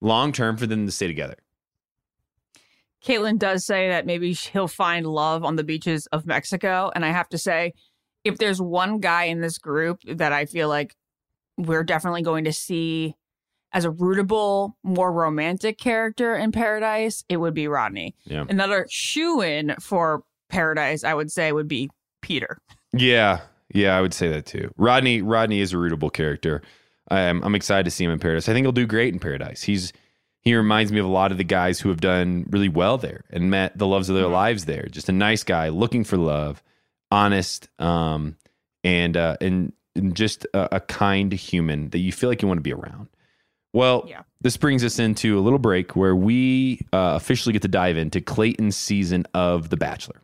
[0.00, 1.36] long term for them to stay together.
[3.04, 6.90] Kaitlyn does say that maybe he'll find love on the beaches of Mexico.
[6.94, 7.72] And I have to say,
[8.24, 10.96] if there's one guy in this group that I feel like
[11.56, 13.16] we're definitely going to see
[13.72, 18.14] as a rootable, more romantic character in Paradise, it would be Rodney.
[18.24, 18.44] Yeah.
[18.48, 21.90] Another shoe in for Paradise, I would say, would be
[22.22, 22.58] Peter.
[22.92, 23.40] Yeah,
[23.74, 24.72] yeah, I would say that too.
[24.76, 26.62] Rodney, Rodney is a rootable character.
[27.10, 28.48] I'm, I'm excited to see him in Paradise.
[28.48, 29.62] I think he'll do great in Paradise.
[29.62, 29.92] He's
[30.46, 33.24] he reminds me of a lot of the guys who have done really well there
[33.30, 34.86] and met the loves of their lives there.
[34.88, 36.62] Just a nice guy, looking for love,
[37.10, 38.36] honest, um,
[38.84, 39.72] and uh, and, and
[40.14, 43.08] just a, a kind human that you feel like you want to be around.
[43.72, 44.22] Well, Yeah.
[44.40, 48.20] this brings us into a little break where we uh, officially get to dive into
[48.20, 50.22] Clayton's season of The Bachelor.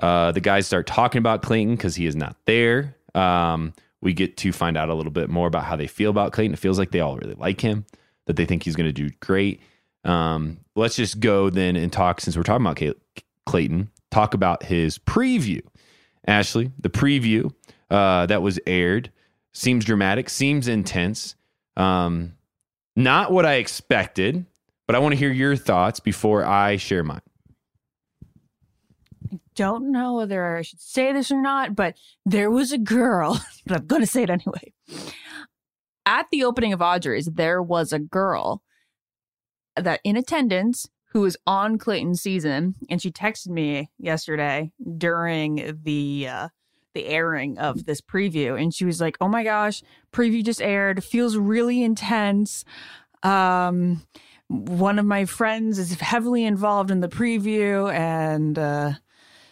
[0.00, 2.96] Uh, the guys start talking about Clayton because he is not there.
[3.14, 6.32] Um, we get to find out a little bit more about how they feel about
[6.32, 6.54] Clayton.
[6.54, 7.84] It feels like they all really like him,
[8.26, 9.60] that they think he's going to do great.
[10.04, 12.96] Um, let's just go then and talk, since we're talking about
[13.46, 15.62] Clayton, talk about his preview.
[16.26, 17.52] Ashley, the preview
[17.92, 19.12] uh, that was aired
[19.52, 21.36] seems dramatic, seems intense.
[21.76, 22.32] Um,
[22.96, 24.46] not what I expected,
[24.86, 27.20] but I want to hear your thoughts before I share mine.
[29.30, 33.44] I don't know whether I should say this or not, but there was a girl,
[33.66, 34.72] but I'm going to say it anyway.
[36.06, 38.62] At the opening of Audrey's, there was a girl
[39.76, 46.28] that in attendance who was on Clayton's season, and she texted me yesterday during the
[46.28, 46.48] uh,
[46.94, 49.82] the airing of this preview, and she was like, "Oh my gosh,
[50.12, 51.02] preview just aired.
[51.04, 52.64] Feels really intense."
[53.22, 54.02] Um,
[54.48, 58.92] one of my friends is heavily involved in the preview, and uh,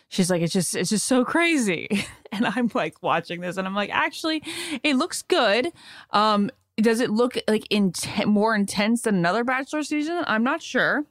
[0.09, 1.89] she's like, "It's just, it's just so crazy."
[2.33, 4.45] And I'm like watching this, and I'm like, "Actually,
[4.85, 5.73] it looks good."
[6.11, 7.93] Um, does it look like in
[8.25, 10.23] more intense than another Bachelor season?
[10.29, 11.07] I'm not sure.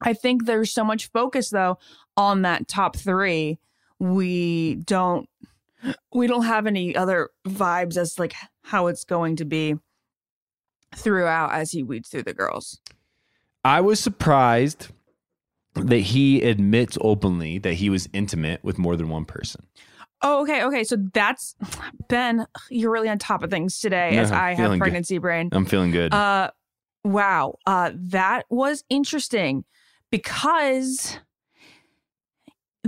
[0.00, 1.78] I think there's so much focus though
[2.16, 3.58] on that top three.
[3.98, 5.28] We don't
[6.12, 8.34] we don't have any other vibes as like
[8.64, 9.76] how it's going to be
[10.94, 12.80] throughout as he weeds through the girls.
[13.64, 14.88] I was surprised
[15.74, 19.66] that he admits openly that he was intimate with more than one person.
[20.22, 20.82] Oh, okay, okay.
[20.82, 21.54] So that's
[22.08, 22.46] Ben.
[22.70, 24.84] You're really on top of things today, Yeah, as I'm have feeling good.
[24.84, 25.48] pregnancy brain.
[25.52, 26.12] I'm feeling good.
[26.12, 26.50] Uh,
[27.04, 27.54] wow.
[27.66, 29.64] Uh, that was interesting
[30.10, 31.18] because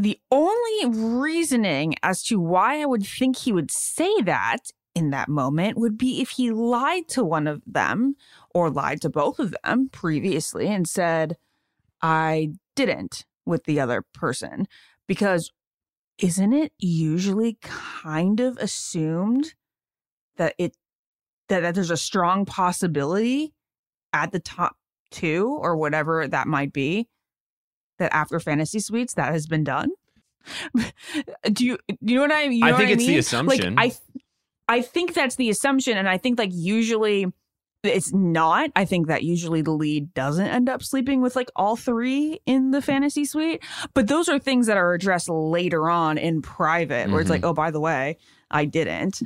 [0.01, 5.29] the only reasoning as to why I would think he would say that in that
[5.29, 8.17] moment would be if he lied to one of them
[8.55, 11.37] or lied to both of them previously and said,
[12.03, 14.67] I didn't with the other person.
[15.07, 15.53] Because
[16.19, 19.55] isn't it usually kind of assumed
[20.37, 20.75] that it
[21.49, 23.53] that, that there's a strong possibility
[24.13, 24.77] at the top
[25.11, 27.09] two or whatever that might be
[28.01, 29.89] that after fantasy suites that has been done
[31.53, 33.19] do you do you know what i you know I think it's the mean?
[33.19, 33.75] assumption.
[33.77, 33.95] like
[34.69, 37.27] i i think that's the assumption and i think like usually
[37.83, 41.77] it's not i think that usually the lead doesn't end up sleeping with like all
[41.77, 43.63] three in the fantasy suite
[43.95, 47.51] but those are things that are addressed later on in private where it's like mm-hmm.
[47.51, 48.17] oh by the way
[48.51, 49.23] i didn't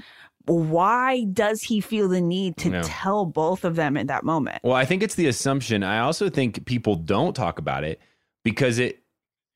[0.46, 2.82] why does he feel the need to No.
[2.82, 5.82] tell both of them in that moment Well, I think it's the assumption.
[5.82, 7.98] I also think people don't talk about it
[8.44, 9.02] because it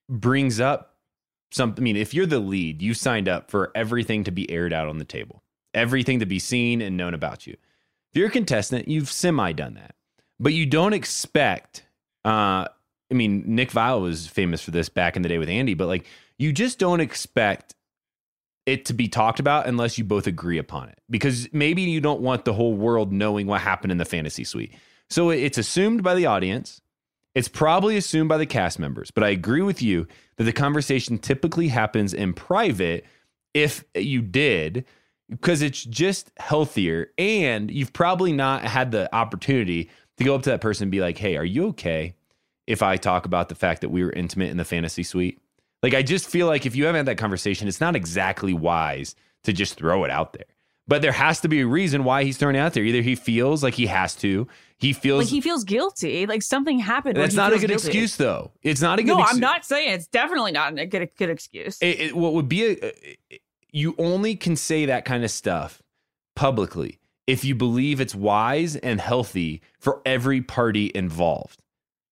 [0.08, 0.96] brings up
[1.52, 1.82] something.
[1.82, 4.88] I mean, if you're the lead, you signed up for everything to be aired out
[4.88, 5.42] on the table,
[5.74, 7.52] everything to be seen and known about you.
[7.52, 9.94] If you're a contestant, you've semi done that,
[10.40, 11.84] but you don't expect.
[12.24, 12.66] Uh,
[13.10, 15.86] I mean, Nick Viall was famous for this back in the day with Andi, but
[15.86, 16.06] like,
[16.38, 17.74] you just don't expect
[18.68, 22.20] it to be talked about unless you both agree upon it because maybe you don't
[22.20, 24.74] want the whole world knowing what happened in the fantasy suite.
[25.08, 26.82] So it's assumed by the audience.
[27.38, 30.08] It's probably assumed by the cast members, but I agree with you
[30.38, 33.04] that the conversation typically happens in private
[33.54, 34.84] if you did
[35.30, 40.50] because it's just healthier and you've probably not had the opportunity to go up to
[40.50, 42.16] that person and be like, "Hey, are you okay
[42.66, 45.38] if I talk about the fact that we were intimate in the fantasy suite?"
[45.80, 49.14] Like I just feel like if you haven't had that conversation, it's not exactly wise
[49.44, 50.42] to just throw it out there.
[50.88, 52.82] But there has to be a reason why he's throwing it out there.
[52.82, 56.78] Either he feels like he has to, he feels like he feels guilty like something
[56.78, 57.88] happened that's not a good guilty.
[57.88, 58.52] excuse though.
[58.62, 59.34] It's not a good no excuse.
[59.36, 62.64] i'm not saying it's definitely not a good, good excuse It, it- what would be
[62.80, 62.92] a,
[63.70, 65.82] you only can say that kind of stuff
[66.36, 71.60] publicly if you believe it's wise and healthy for every party involved.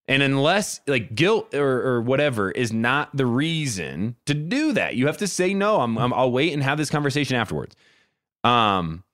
[0.08, 5.06] And unless like guilt or, or whatever is not the reason to do that, you
[5.06, 5.80] have to say no.
[5.80, 7.74] I'm, I'm I'll wait and have this conversation afterwards.
[8.44, 9.04] Um,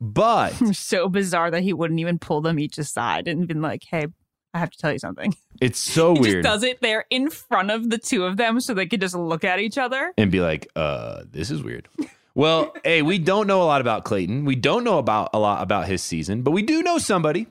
[0.00, 4.06] but so bizarre that he wouldn't even pull them each aside and been like, "Hey,
[4.54, 5.34] I have to tell you something.
[5.60, 6.44] It's so He weird.
[6.44, 9.16] just does it there in front of the two of them so they could just
[9.16, 10.12] look at each other.
[10.16, 11.88] and be like, uh, this is weird.
[12.36, 14.44] Well, hey, we don't know a lot about Clayton.
[14.44, 17.48] We don't know about a lot about his season, but we do know somebody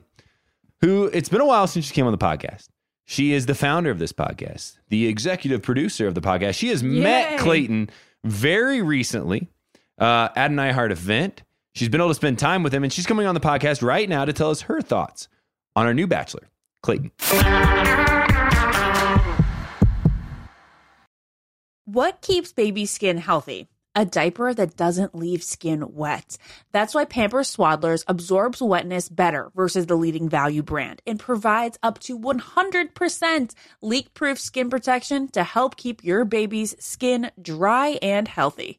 [0.80, 2.68] who it's been a while since she came on the podcast.
[3.04, 6.54] She is the founder of this podcast, the executive producer of the podcast.
[6.54, 7.90] She has met Clayton
[8.24, 9.48] very recently
[9.98, 11.42] uh, at an iHeart event.
[11.74, 14.08] She's been able to spend time with him, and she's coming on the podcast right
[14.08, 15.28] now to tell us her thoughts
[15.76, 16.48] on our new bachelor,
[16.82, 17.12] Clayton.
[21.84, 23.68] What keeps baby skin healthy?
[23.94, 26.36] A diaper that doesn't leave skin wet.
[26.70, 31.98] That's why Pampers Swaddlers absorbs wetness better versus the leading value brand and provides up
[32.00, 38.78] to 100% leak proof skin protection to help keep your baby's skin dry and healthy.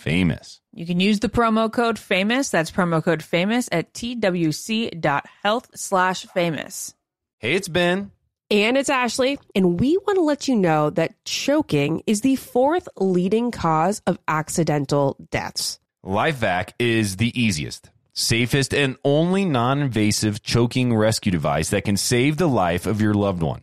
[0.00, 0.60] famous.
[0.72, 2.48] You can use the promo code famous.
[2.48, 6.94] That's promo code famous at twc.health slash famous.
[7.38, 8.12] Hey, it's Ben.
[8.52, 12.88] And it's Ashley, and we want to let you know that choking is the fourth
[12.96, 15.78] leading cause of accidental deaths.
[16.04, 22.38] LifeVac is the easiest, safest, and only non invasive choking rescue device that can save
[22.38, 23.62] the life of your loved one.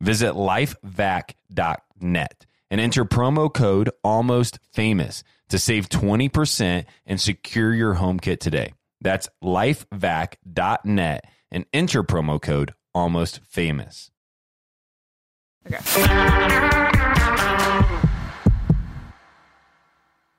[0.00, 8.20] Visit lifevac.net and enter promo code almost famous to save 20% and secure your home
[8.20, 8.74] kit today.
[9.00, 14.10] That's lifevac.net and enter promo code almost famous.
[15.66, 15.78] Okay.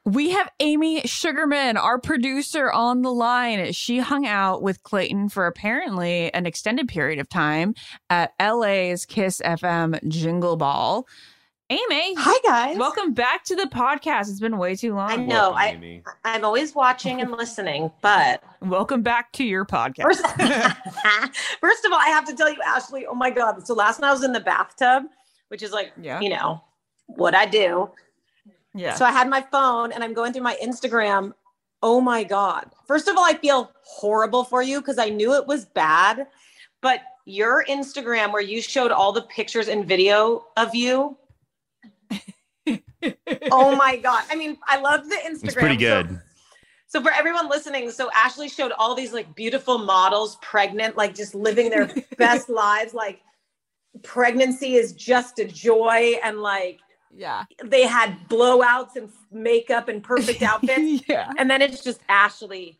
[0.06, 3.72] We have Amy Sugarman, our producer, on the line.
[3.74, 7.76] She hung out with Clayton for apparently an extended period of time
[8.10, 11.06] at LA's KIIS FM Jingle Ball.
[11.72, 12.78] Amy, Hi guys.
[12.80, 14.22] welcome back to the podcast.
[14.22, 15.12] It's been way too long.
[15.12, 15.52] I know.
[15.52, 16.04] Welcome, I Amy.
[16.26, 20.02] I'm always watching and listening, but Welcome back to your podcast.
[20.02, 20.22] first,
[21.62, 23.06] first of all, I have to tell you, Ashley.
[23.06, 23.68] Oh my God!
[23.68, 25.04] So last night I was in the bathtub,
[25.50, 26.20] which is like, Yeah.
[26.22, 26.64] you know,
[27.06, 27.92] what I do.
[28.74, 28.96] yeah.
[28.96, 31.34] So I had my phone and I'm going through my Instagram.
[31.84, 32.66] Oh my God.
[32.88, 36.26] First of all, I feel horrible for you because I knew it was bad.
[36.82, 41.16] But your Instagram, where you showed all the pictures and video of you.
[43.52, 44.24] Oh my God.
[44.30, 45.44] I mean, I love the Instagram.
[45.46, 46.20] It's pretty good.
[46.88, 51.36] So, for everyone listening, so Ashley showed all these like beautiful models, pregnant, like just
[51.36, 52.94] living their best lives.
[52.94, 53.22] Like
[54.02, 56.16] pregnancy is just a joy.
[56.24, 56.80] And like
[57.16, 57.46] yeah.
[57.64, 61.08] they had blowouts and makeup and perfect outfits.
[61.08, 61.32] yeah.
[61.38, 62.80] and then it's just Ashley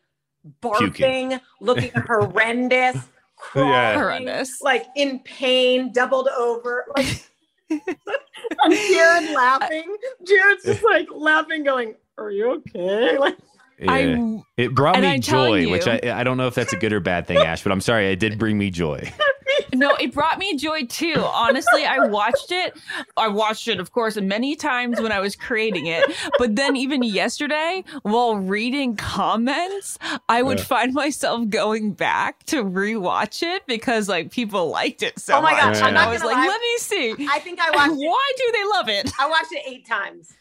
[0.62, 2.98] barking, looking horrendous,
[3.36, 3.94] crying, Yeah.
[3.94, 4.62] Horrendous.
[4.62, 6.86] like in pain, doubled over.
[6.96, 7.29] Like
[7.70, 9.96] and Jared laughing.
[10.26, 13.18] Jared's just like laughing, going, Are you okay?
[13.20, 13.38] Like
[13.80, 13.92] Yeah.
[13.92, 16.78] I it brought me I'm telling joy, which I I don't know if that's a
[16.78, 19.12] good or bad thing, Ash, but I'm sorry, it did bring me joy.
[19.74, 21.16] no, it brought me joy too.
[21.18, 22.78] Honestly, I watched it.
[23.18, 26.04] I watched it, of course, many times when I was creating it.
[26.38, 29.98] But then even yesterday, while reading comments,
[30.28, 30.64] I would Yeah.
[30.66, 35.52] find myself going back to rewatch it because like people liked it so Oh my
[35.52, 35.62] much.
[35.62, 36.48] gosh, I'm and not I was like, lie.
[36.48, 37.28] let me see.
[37.30, 38.08] I think I watched it.
[38.08, 39.12] Why do they love it?
[39.20, 40.32] I watched it eight times.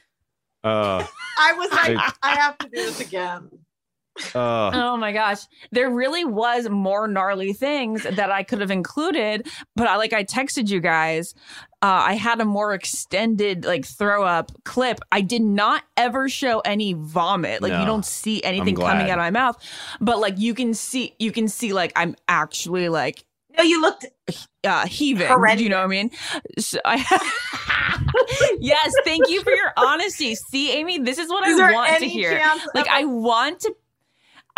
[0.64, 1.06] Uh,
[1.38, 3.48] I was like, I have to do this again.
[4.34, 5.38] Uh, Oh my gosh.
[5.70, 9.46] There really was more gnarly things that I could have included,
[9.76, 11.34] but I like I texted you guys.
[11.80, 14.98] Uh, I had a more extended like throw up clip.
[15.12, 17.62] I did not ever show any vomit.
[17.62, 17.80] Like No.
[17.80, 19.56] you don't see anything coming out of my mouth,
[20.00, 23.24] but like you can see you can see like I'm actually like
[23.56, 24.06] No, you looked
[24.64, 25.28] uh heaving.
[25.28, 25.58] Horrendous.
[25.58, 26.10] Do you know what I mean?
[26.58, 26.96] So I
[28.58, 30.34] yes, thank you for your honesty.
[30.34, 32.40] See, Amy, this is what Is I want to hear.
[32.74, 33.74] Like of- I want to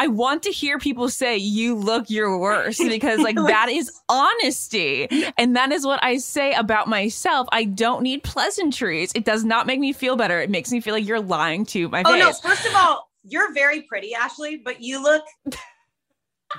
[0.00, 5.06] I want to hear people say you look your worst because like that is honesty.
[5.36, 7.46] And that is what I say about myself.
[7.52, 9.12] I don't need pleasantries.
[9.14, 10.40] It does not make me feel better.
[10.40, 12.20] It makes me feel like you're lying to my Oh face.
[12.20, 12.32] no!
[12.50, 15.22] First of all, you're very pretty, Ashley, but you look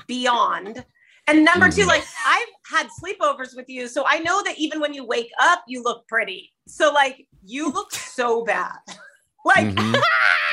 [0.07, 0.85] beyond.
[1.27, 1.87] And number two, Mhm.
[1.87, 5.63] like I've had sleepovers with you, so I know that even when you wake up,
[5.67, 6.51] you look pretty.
[6.67, 8.77] So like you look so bad,
[9.45, 10.01] like mhm.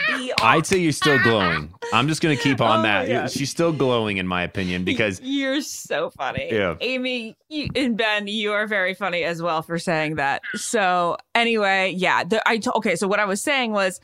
[0.08, 0.40] beyond.
[0.42, 1.72] I'd say you're still glowing.
[1.92, 3.30] I'm just gonna keep on Oh that.
[3.30, 6.48] She's still glowing, in my opinion, because You're so funny.
[6.50, 6.76] Yeah.
[6.80, 10.42] Amy you, and Ben, you are very funny as well for saying that.
[10.54, 12.24] So, anyway, yeah.
[12.24, 12.96] The, I t- okay.
[12.96, 14.00] So, what I was saying was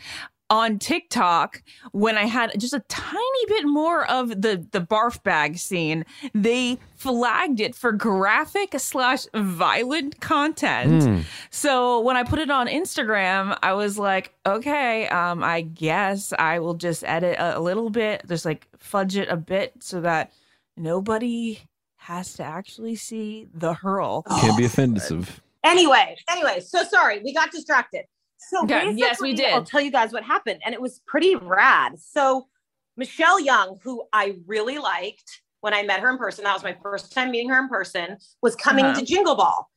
[0.51, 5.59] on TikTok, when I had just a tiny bit more of the, the barf bag
[5.59, 11.03] scene, they flagged it for graphic slash violent content.
[11.03, 11.21] Hmm.
[11.51, 16.59] So when I put it on Instagram, I was like, okay, um, I guess I
[16.59, 20.33] will just edit a, a little bit, just like fudge it a bit so that
[20.77, 21.61] nobody
[21.97, 24.23] has to actually see the hurl.
[24.23, 25.41] can't be offensive.
[25.65, 28.05] Anyway, anyway, so sorry, we got distracted.
[28.51, 29.53] So Okay, yes, we did.
[29.53, 31.99] I'll tell you guys what happened, and it was pretty rad.
[31.99, 32.49] So
[32.97, 36.77] Michelle Young, who I really liked when I met her in person, that was my
[36.83, 39.01] first time meeting her in person, was coming Uh-huh.
[39.01, 39.69] to Jingle Ball.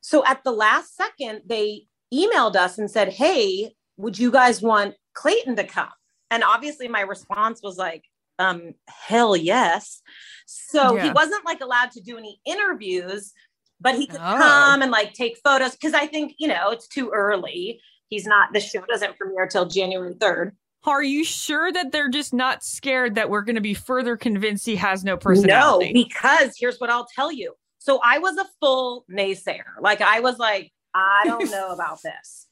[0.00, 4.96] So at the last second, they emailed us and said, "Hey, would you guys want
[5.14, 5.92] Clayton to come?"
[6.30, 8.04] And obviously, my response was like,
[8.38, 10.02] um, "Hell yes."
[10.46, 13.32] So he wasn't like allowed to do any interviews,
[13.80, 14.36] but he could Oh.
[14.36, 17.80] come and like take photos because I think you know it's too early.
[18.10, 18.52] He's not.
[18.52, 20.54] The show doesn't premiere till January third.
[20.84, 24.66] Are you sure that they're just not scared that we're going to be further convinced
[24.66, 25.92] he has no personality?
[25.92, 27.54] No, because here's what I'll tell you.
[27.78, 29.80] So I was a full naysayer.
[29.80, 32.46] Like I was like, I don't know about this.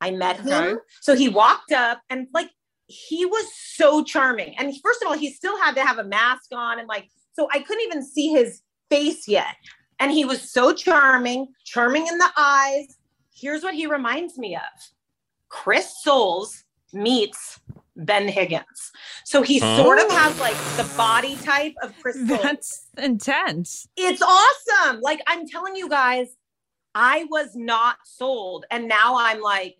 [0.00, 0.52] I met him.
[0.52, 0.80] Okay.
[1.00, 2.50] So he walked up and like
[2.86, 4.54] he was so charming.
[4.58, 7.48] And first of all, he still had to have a mask on and like so
[7.52, 9.56] I couldn't even see his face yet.
[10.00, 12.96] And he was so charming, charming in the eyes.
[13.34, 14.62] Here's what he reminds me of.
[15.48, 17.60] Chris Soules meets
[17.96, 18.92] Ben Higgins.
[19.24, 19.76] So he Huh?
[19.82, 22.40] sort of has like the body type of Chris Soules.
[22.42, 23.88] That's intense.
[23.96, 25.00] It's awesome.
[25.00, 26.28] Like I'm telling you guys,
[26.94, 28.66] I was not sold.
[28.70, 29.76] And now I'm like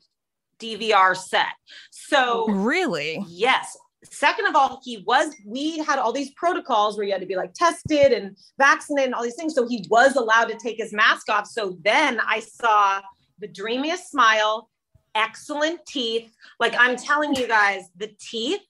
[0.58, 1.46] DVR set.
[1.90, 3.24] So Really?
[3.28, 3.76] yes.
[4.04, 7.36] Second of all, he was, we had all these protocols where you had to be
[7.36, 9.54] like tested and vaccinated and all these things.
[9.54, 11.46] So he was allowed to take his mask off.
[11.46, 13.00] So then I saw
[13.38, 14.70] the dreamiest smile,
[15.14, 16.34] excellent teeth.
[16.60, 18.62] Like I'm telling you guys, the teeth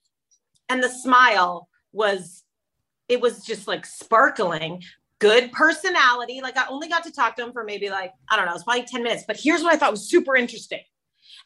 [0.69, 2.43] and the smile was,
[3.07, 4.81] it was just like sparkling.
[5.19, 6.41] good personality.
[6.41, 8.63] Like I only got to talk to him for maybe like, I don't know, it's
[8.63, 9.23] probably 10 minutes.
[9.27, 10.81] But here's what I thought was super interesting.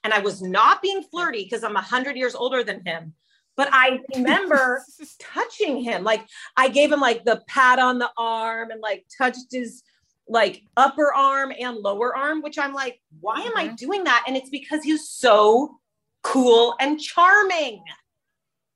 [0.03, 3.13] And I was not being flirty because I'm 100 years older than him.
[3.55, 4.83] But I remember
[5.19, 6.03] touching him.
[6.03, 9.83] Like I gave him like the pat on the arm and like touched his
[10.29, 14.23] like upper arm and lower arm, which I'm like, why am I doing that?
[14.27, 15.75] And it's because he's so
[16.21, 17.83] cool and charming.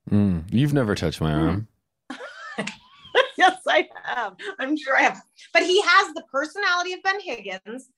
[0.10, 1.68] Mm, you've never touched my arm.
[3.38, 4.36] yes, I have.
[4.60, 5.22] I'm sure I have.
[5.54, 7.90] But he has the personality of Ben Higgins,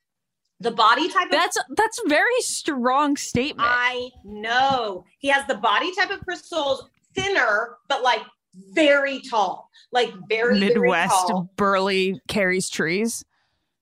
[0.60, 3.68] the body type of That's that's a very strong statement.
[3.72, 5.06] I know.
[5.20, 8.22] He has the body type of Chris Soules, thinner, but like
[8.72, 9.70] very tall.
[9.92, 11.50] Like very, very Midwest tall.
[11.56, 13.24] burly carries trees.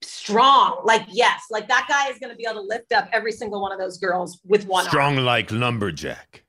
[0.04, 0.82] Strong.
[0.84, 3.72] Like, yes, like that guy is gonna be able to lift up every single one
[3.72, 6.44] of those girls with one Strong like lumberjack.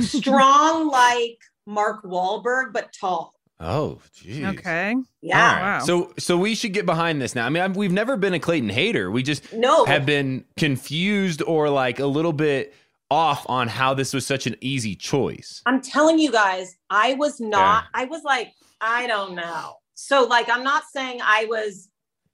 [0.00, 3.34] Strong like Mark Wahlberg, but tall.
[3.60, 4.44] Oh, geez.
[4.44, 4.96] Okay.
[5.20, 5.38] Yeah.
[5.38, 5.78] All right.
[5.78, 5.84] Wow.
[5.84, 7.46] So so we should get behind this now.
[7.46, 9.10] I mean, I've, we've never been a Clayton hater.
[9.10, 9.84] We just No.
[9.84, 12.74] have been confused or like a little bit
[13.10, 15.62] off on how this was such an easy choice.
[15.66, 19.74] I'm telling you guys, I was not, I was like, I don't know.
[19.94, 21.88] So, like, I'm not saying I was,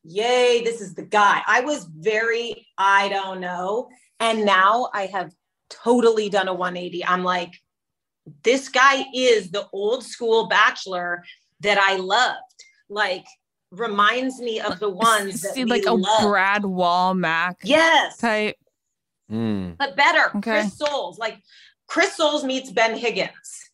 [0.04, 1.42] yay, this is the guy.
[1.46, 3.88] I was very, I don't know.
[4.20, 5.32] And now I have
[5.70, 7.04] totally done a 180.
[7.04, 7.52] I'm like,
[8.42, 11.24] this guy is the old school bachelor
[11.60, 12.38] that I loved.
[12.88, 13.26] Like,
[13.70, 16.24] reminds me of the ones that See, we like a loved.
[16.26, 18.56] Brad Womack Yes type.
[19.30, 19.76] Mm.
[19.76, 20.30] but better.
[20.36, 20.60] Okay.
[20.62, 21.38] Chris Soules, like
[21.86, 23.70] Chris Soules meets Ben Higgins.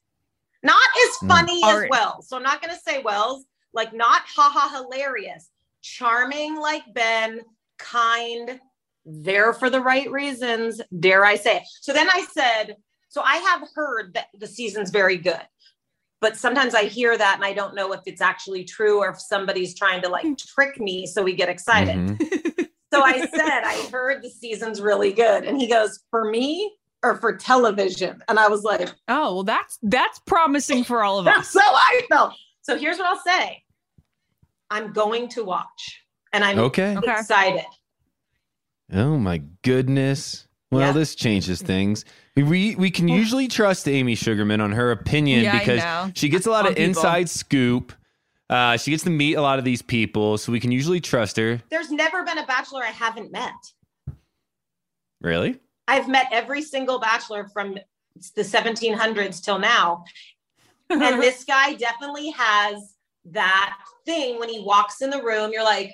[0.64, 1.28] Not as Mm.
[1.28, 1.90] funny as Alright.
[1.90, 2.28] Wells.
[2.28, 5.48] So I'm not going to say Wells, like not haha hilarious,
[5.84, 7.40] charming like Ben,
[7.78, 8.58] kind,
[9.04, 11.58] there for the right reasons, dare I say.
[11.58, 11.62] it.
[11.82, 12.76] So then I said,
[13.10, 15.40] so I have heard that the season's very good.
[16.22, 19.20] But sometimes I hear that and I don't know if it's actually true or if
[19.20, 21.94] somebody's trying to like trick me so we get excited.
[21.96, 22.68] Mhm.
[22.92, 25.42] So I said, I heard the season's really good.
[25.44, 26.72] And he goes, For me
[27.02, 28.22] or for television?
[28.28, 31.48] And I was like, Oh, well, that's that's promising for all of us.
[31.50, 32.34] so I felt.
[32.62, 33.63] So here's what I'll say
[34.70, 36.00] I'm going to watch
[36.32, 36.96] and I'm Okay.
[36.96, 37.12] Okay.
[37.12, 37.64] excited.
[38.92, 40.46] Oh my goodness.
[40.70, 40.92] Well, Yeah.
[40.92, 42.04] this changes things.
[42.36, 46.50] We we can usually trust Amy Sugarman on her opinion Yeah, because she gets a
[46.50, 46.88] lot On of people.
[46.88, 47.92] inside scoop.
[48.50, 51.36] Uh, she gets to meet a lot of these people, so we can usually trust
[51.36, 51.62] her.
[51.70, 53.54] There's never been a bachelor I haven't met.
[55.20, 55.58] Really?
[55.88, 57.78] I've met every single bachelor from
[58.36, 60.04] the 1700s till now.
[60.90, 62.94] and this guy definitely has
[63.26, 63.76] that
[64.06, 65.92] thing when he walks in the room, you're like,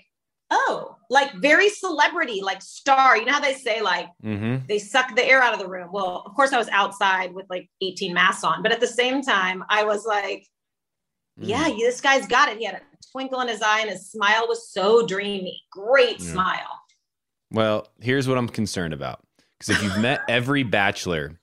[0.50, 3.16] oh, like very celebrity, like star.
[3.16, 4.66] You know how they say, like, Mm-hmm.
[4.68, 5.90] they suck the air out of the room.
[5.92, 9.22] Well, of course, I was outside with like 18 masks on, but at the same
[9.22, 10.46] time, I was like,
[11.36, 11.78] yeah, Mm.
[11.78, 12.58] this guy's got it.
[12.58, 12.80] He had a
[13.12, 15.62] twinkle in his eye, and his smile was so dreamy.
[15.72, 16.32] Great Yeah.
[16.32, 16.80] smile.
[17.52, 19.20] Well, here's what I'm concerned about.
[19.58, 21.40] Because if you've met every bachelor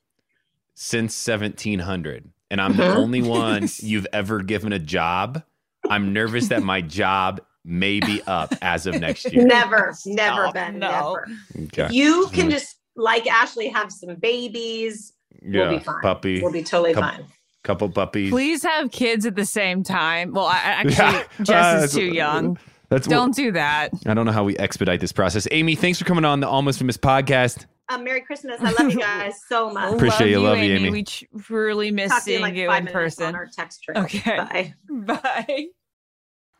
[0.76, 2.96] since 1700, and I'm the Mhm.
[2.96, 5.44] only one you've ever given a job,
[5.90, 9.46] I'm nervous that my job may be up as of next year.
[9.46, 10.54] Never, never Stop.
[10.54, 10.90] been, No.
[10.90, 11.28] never.
[11.66, 11.94] Okay.
[11.94, 12.52] You can Mhm.
[12.52, 15.14] just like Ashley have some babies.
[15.44, 16.02] Yeah, we'll be fine.
[16.02, 17.26] puppy, We'll be totally Couple- fine.
[17.64, 18.32] couple puppies.
[18.32, 20.32] Please have kids at the same time.
[20.34, 21.24] Well, I, I- actually, Yeah.
[21.42, 22.58] Jess Uh, is too young.
[22.90, 23.92] That's Don't do that.
[24.06, 25.46] I don't know how we expedite this process.
[25.52, 27.66] Amy, thanks for coming on the Almost Famous podcast.
[27.90, 28.60] Um, Merry Christmas.
[28.62, 29.94] I love you guys so much.
[29.94, 30.40] Appreciate you.
[30.40, 30.90] Love you, Amy.
[30.90, 33.28] We truly miss Talk to you in seeing like you in person.
[33.28, 34.04] on our text trail.
[34.04, 34.36] Okay.
[34.38, 34.74] Bye.
[34.90, 35.68] Bye.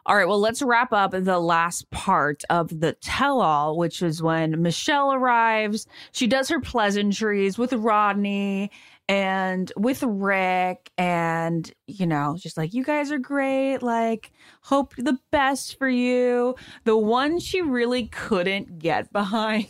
[0.06, 4.24] All right, well, let's wrap up the last part of the tell all, which is
[4.24, 5.86] when Michelle arrives.
[6.14, 8.72] She does her pleasantries with Rodney
[9.10, 13.80] and with Rick, and, you know, just like, you guys are great.
[13.80, 16.56] Like, hope the best for you.
[16.86, 19.68] The one she really couldn't get behind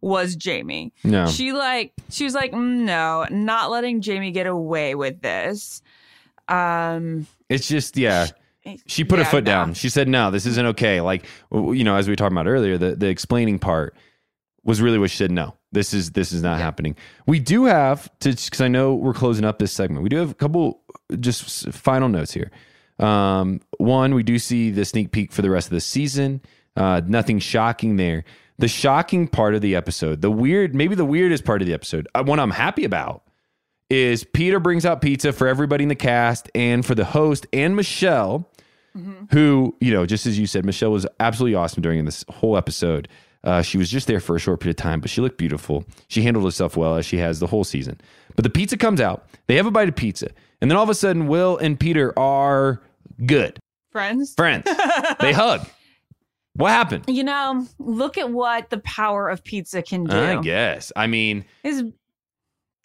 [0.00, 0.92] was Jamie.
[1.04, 1.26] No.
[1.26, 5.82] She like she was like, "Mm, no, not letting Jamie get away with this.
[6.48, 8.28] Um, It's just, yeah.
[8.86, 9.50] She put yeah, her foot no.
[9.50, 9.74] down.
[9.74, 11.00] She said, no, this isn't okay.
[11.00, 13.94] Like, you know, as we talked about earlier, the, the explaining part
[14.64, 16.96] was really what she said, no, this is, this is not happening.
[17.26, 20.02] We do have to, because I know we're closing up this segment.
[20.02, 20.82] We do have a couple
[21.20, 22.50] just final notes here.
[22.98, 26.42] Um, one, we do see the sneak peek for the rest of the season.
[26.76, 28.24] Uh, nothing shocking there.
[28.58, 32.08] The shocking part of the episode, the weird, maybe the weirdest part of the episode,
[32.14, 33.22] uh, one I'm happy about,
[33.88, 37.76] is Peter brings out pizza for everybody in the cast and for the host and
[37.76, 38.50] Michelle,
[39.30, 43.06] who, you know, just as you said, Michelle was absolutely awesome during this whole episode.
[43.44, 45.84] Uh, she was just there for a short period of time, but she looked beautiful.
[46.08, 48.00] She handled herself well as she has the whole season.
[48.34, 50.30] But the pizza comes out, they have a bite of pizza,
[50.60, 52.82] and then all of a sudden, Will and Peter are
[53.24, 53.58] good.
[53.92, 54.34] Friends.
[54.34, 54.64] Friends.
[55.20, 55.66] they hug.
[56.58, 57.04] What happened?
[57.06, 60.16] You know, look at what the power of pizza can do.
[60.16, 60.90] I guess.
[60.96, 61.84] I mean, Is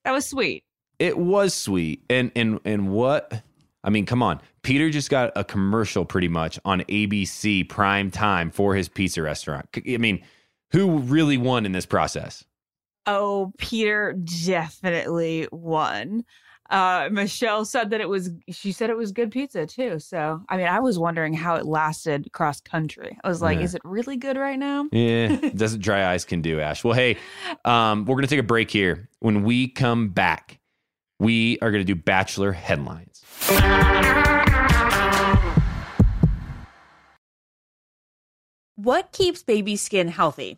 [0.06, 0.64] that was sweet.
[1.00, 2.04] it was sweet.
[2.10, 3.42] And and and what
[3.84, 4.42] I mean, come on.
[4.62, 9.68] Peter just got a commercial pretty much on ABC prime time for his pizza restaurant.
[9.76, 10.24] I mean,
[10.72, 12.46] who really won in this process?
[13.06, 16.24] Oh, Peter definitely won.
[16.70, 18.32] Uh, Michelle said that it was.
[18.50, 20.00] She said it was good pizza too.
[20.00, 23.18] So, I mean, I was wondering how it lasted cross country.
[23.24, 23.66] I was like, Yeah.
[23.66, 24.88] is it really good right now?
[24.92, 26.84] Yeah, doesn't dry eyes can do, Ash.
[26.84, 27.18] Well, hey,
[27.66, 29.10] um, we're gonna take a break here.
[29.20, 30.60] When we come back,
[31.20, 33.24] we are gonna do Bachelor headlines.
[38.76, 40.58] What keeps baby skin healthy?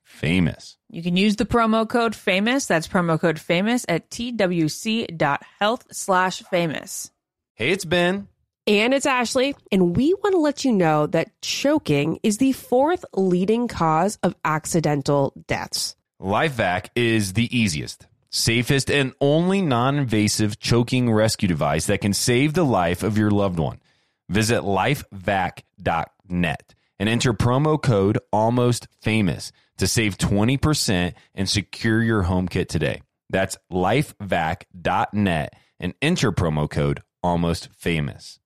[0.11, 0.77] famous.
[0.89, 2.65] You can use the promo code famous.
[2.65, 7.11] That's promo code famous at twc.health slash famous.
[7.55, 8.27] Hey, it's Ben.
[8.67, 13.03] And it's Ashley, and we want to let you know that choking is the fourth
[13.15, 15.95] leading cause of accidental deaths.
[16.21, 22.53] LifeVac is the easiest, safest, and only non invasive choking rescue device that can save
[22.53, 23.79] the life of your loved one.
[24.29, 25.63] Visit lifevac.net
[26.99, 33.01] and enter promo code almost famous to save 20% and secure your home kit today.
[33.29, 38.39] That's lifevac.net and enter promo code almost famous.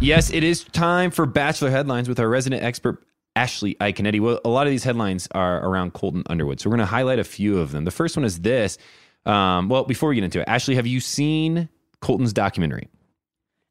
[0.00, 3.02] Yes, it is time for Bachelor headlines with our resident expert,
[3.34, 4.20] Ashley Iaconetti.
[4.20, 6.60] Well, a lot of these headlines are around Colton Underwood.
[6.60, 7.84] So we're going to highlight a few of them.
[7.84, 8.78] The first one is this.
[9.24, 11.68] Um, well, before we get into it, Ashley, have you seen
[12.00, 12.88] Colton's documentary?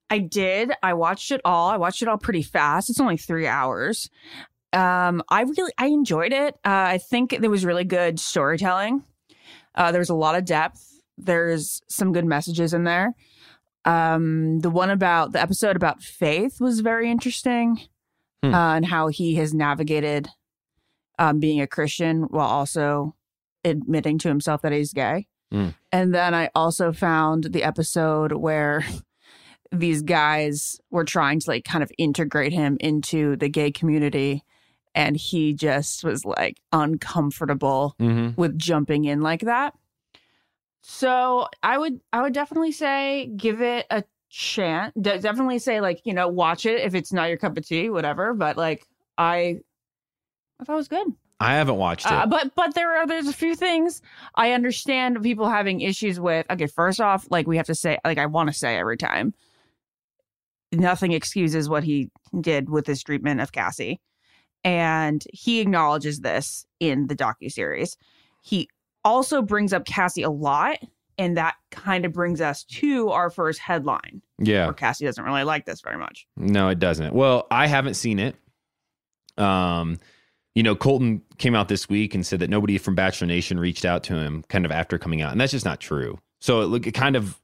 [0.09, 0.71] I did.
[0.83, 1.69] I watched it all.
[1.69, 2.89] I watched it all pretty fast.
[2.89, 4.09] It's only three hours.
[4.73, 6.55] Um, I really I enjoyed it.
[6.65, 9.03] Uh, I think there was really good storytelling.
[9.73, 10.99] Uh, there was a lot of depth.
[11.17, 13.13] There's some good messages in there.
[13.85, 17.79] Um, the one about the episode about faith was very interesting,
[18.43, 18.53] Hmm.
[18.53, 20.27] uh, and how he has navigated
[21.17, 23.15] um, being a Christian while also
[23.63, 25.27] admitting to himself that he's gay.
[25.51, 25.69] Hmm.
[25.91, 28.83] And then I also found the episode where
[29.79, 34.43] these guys were trying to like kind of integrate him into the gay community
[34.93, 38.39] and he just was like uncomfortable Mm-hmm.
[38.39, 39.73] with jumping in like that.
[40.81, 44.93] So I would I would definitely say give it a chance.
[44.99, 47.89] De- definitely say like you know watch it if it's not your cup of tea,
[47.89, 48.33] whatever.
[48.33, 48.85] But like
[49.17, 49.59] I,
[50.59, 51.07] I thought it was good.
[51.39, 52.11] I haven't watched it.
[52.13, 54.01] Uh, but but there are there's a few things
[54.35, 56.45] I understand people having issues with.
[56.49, 59.33] Okay, first off, like we have to say like I want to say every time,
[60.79, 62.09] nothing excuses what he
[62.39, 63.99] did with his treatment of Cassie,
[64.63, 67.97] and he acknowledges this in the docu series.
[68.41, 68.69] He
[69.03, 70.77] also brings up Cassie a lot,
[71.17, 74.21] and that kind of brings us to our first headline.
[74.39, 74.65] yeah.
[74.65, 76.27] Where Cassie doesn't really like this very much.
[76.35, 77.13] No, it doesn't.
[77.13, 78.35] Well, I haven't seen it.
[79.37, 79.99] Um,
[80.55, 83.85] you know, Colton came out this week and said that nobody from Bachelor Nation reached
[83.85, 86.17] out to him kind of after coming out, and that's just not true.
[86.39, 87.39] So it, it kind of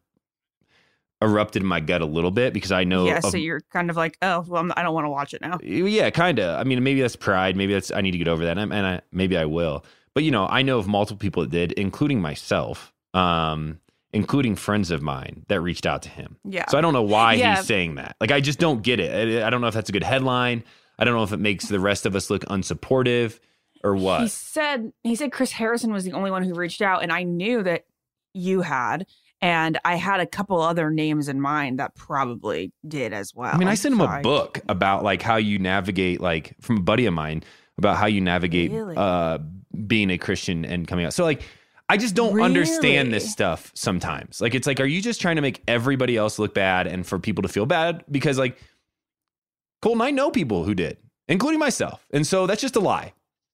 [1.22, 3.06] erupted in my gut a little bit because I know.
[3.06, 5.34] yeah, of- so you're kind of like, oh, well, I'm, I don't want to watch
[5.34, 5.60] it now.
[5.64, 6.60] yeah, kind of.
[6.60, 7.56] I mean, maybe that's pride.
[7.56, 9.86] Maybe that's I need to get over that, and, I, and I, maybe I will.
[10.14, 13.80] But you know, I know of multiple people that did, including myself, um,
[14.14, 16.38] including friends of mine that reached out to him.
[16.44, 16.66] Yeah.
[16.70, 17.56] So I don't know why Yeah.
[17.58, 18.16] he's saying that.
[18.20, 19.42] Like, I just don't get it.
[19.42, 20.64] I, I don't know if that's a good headline.
[21.00, 23.40] I don't know if it makes the rest of us look unsupportive
[23.84, 24.22] or what.
[24.22, 27.24] He said he said Chris Harrison was the only one who reached out, and I
[27.24, 27.86] knew that
[28.34, 29.08] you had,
[29.42, 33.54] and I had a couple other names in mind that probably did as well.
[33.54, 36.78] I mean, I sent him So a book about like how you navigate, like from
[36.78, 37.44] a buddy of mine
[37.78, 38.96] about how you navigate Really?
[38.96, 39.40] uh,
[39.88, 41.14] being a Christian and coming out.
[41.14, 41.42] So like,
[41.90, 44.40] I just don't understand this stuff sometimes.
[44.40, 47.20] Like, it's like, are you just trying to make everybody else look bad and for
[47.20, 48.06] people to feel bad?
[48.10, 48.58] Because like,
[49.82, 53.14] Colton, I know people who did, including myself, and so that's just a lie.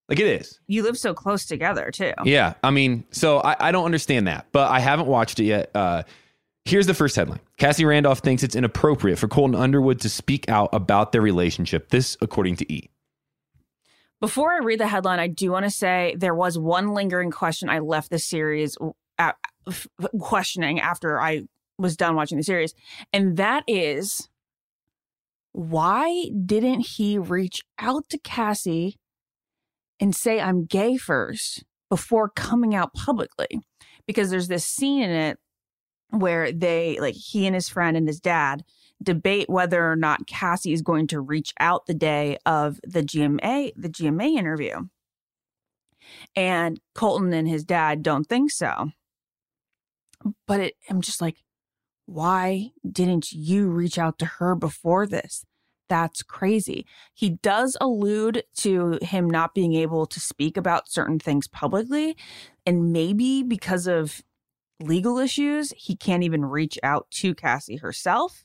[0.10, 0.60] Like it is.
[0.68, 2.14] You live so close together too.
[2.24, 2.54] Yeah.
[2.64, 5.70] I mean, so I, I don't understand that, but I haven't watched it yet.
[5.76, 6.04] Uh,
[6.66, 10.70] here's the first headline Cassie Randolph thinks it's inappropriate for Colton Underwood to speak out
[10.72, 11.90] about their relationship.
[11.90, 12.90] This, according to E.
[14.20, 17.70] Before I read the headline, I do want to say there was one lingering question
[17.70, 18.76] I left the series
[19.20, 19.34] uh,
[19.68, 19.88] f-
[20.20, 21.44] questioning after I
[21.78, 22.74] was done watching the series,
[23.14, 24.28] and that is
[25.52, 28.98] why didn't he reach out to Cassie
[30.00, 33.62] and say I'm gay first before coming out publicly?
[34.06, 35.40] Because there's this scene in it
[36.10, 38.64] where they like he and his friend and his dad
[39.04, 43.74] debate whether or not Cassie is going to reach out the day of the GMA
[43.76, 44.88] the GMA interview.
[46.36, 48.92] And Colton and his dad don't think so.
[50.48, 51.38] But it, I'm just like,
[52.06, 55.44] why didn't you reach out to her before this?
[55.90, 56.86] That's crazy.
[57.14, 62.18] He does allude to him not being able to speak about certain things publicly.
[62.66, 64.22] And maybe because of
[64.80, 68.44] legal issues, he can't even reach out to Cassie herself.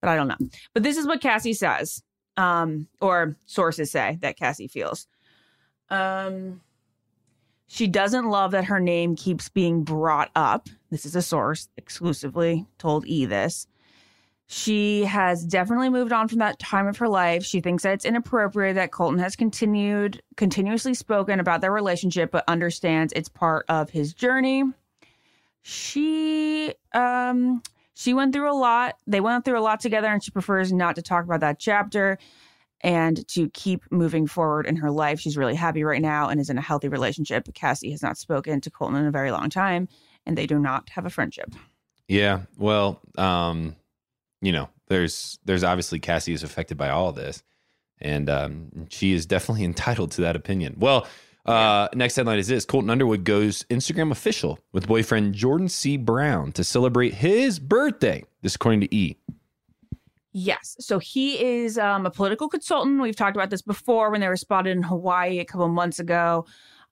[0.00, 0.48] But I don't know.
[0.72, 2.02] But this is what Cassie says,
[2.36, 5.06] um, or sources say that Cassie feels.
[5.88, 6.60] Um,
[7.66, 10.68] she doesn't love that her name keeps being brought up.
[10.90, 13.66] This is a source exclusively told E this.
[14.46, 17.44] She has definitely moved on from that time of her life.
[17.44, 22.44] She thinks that it's inappropriate that Colton has continued continuously spoken about their relationship, but
[22.46, 24.64] understands it's part of his journey.
[25.62, 27.62] She um
[27.94, 28.96] she went through a lot.
[29.06, 32.18] They went through a lot together, and she prefers not to talk about that chapter
[32.82, 35.18] and to keep moving forward in her life.
[35.18, 37.48] She's really happy right now and is in a healthy relationship.
[37.54, 39.88] Cassie has not spoken to Colton in a very long time,
[40.26, 41.54] and they do not have a friendship.
[42.08, 42.42] Yeah.
[42.58, 43.74] Well, um,
[44.44, 47.42] you know, there's there's obviously Cassie is affected by all this,
[48.00, 50.76] and um, she is definitely entitled to that opinion.
[50.78, 51.06] Well,
[51.46, 55.96] uh, next headline is this: Colton Underwood goes Instagram official with boyfriend Jordan C.
[55.96, 58.24] Brown to celebrate his birthday.
[58.42, 59.16] This according to E.
[60.36, 60.76] Yes.
[60.80, 63.00] So he is um, a political consultant.
[63.00, 66.44] We've talked about this before when they were spotted in Hawaii a couple months ago.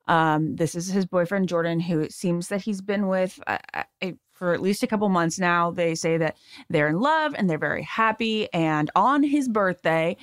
[0.06, 4.12] Um, this is his boyfriend, Jordan, who it seems that he's been with uh, uh,
[4.42, 5.70] for at least a couple months now.
[5.70, 6.36] They say that
[6.68, 8.52] they're in love and they're very happy.
[8.52, 10.16] And on his birthday,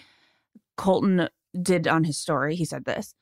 [0.75, 1.29] Colton
[1.61, 3.15] did on his story, he said this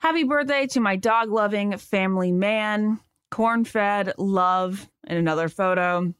[0.00, 6.12] Happy birthday to my dog loving family man, corn fed, love, in another photo.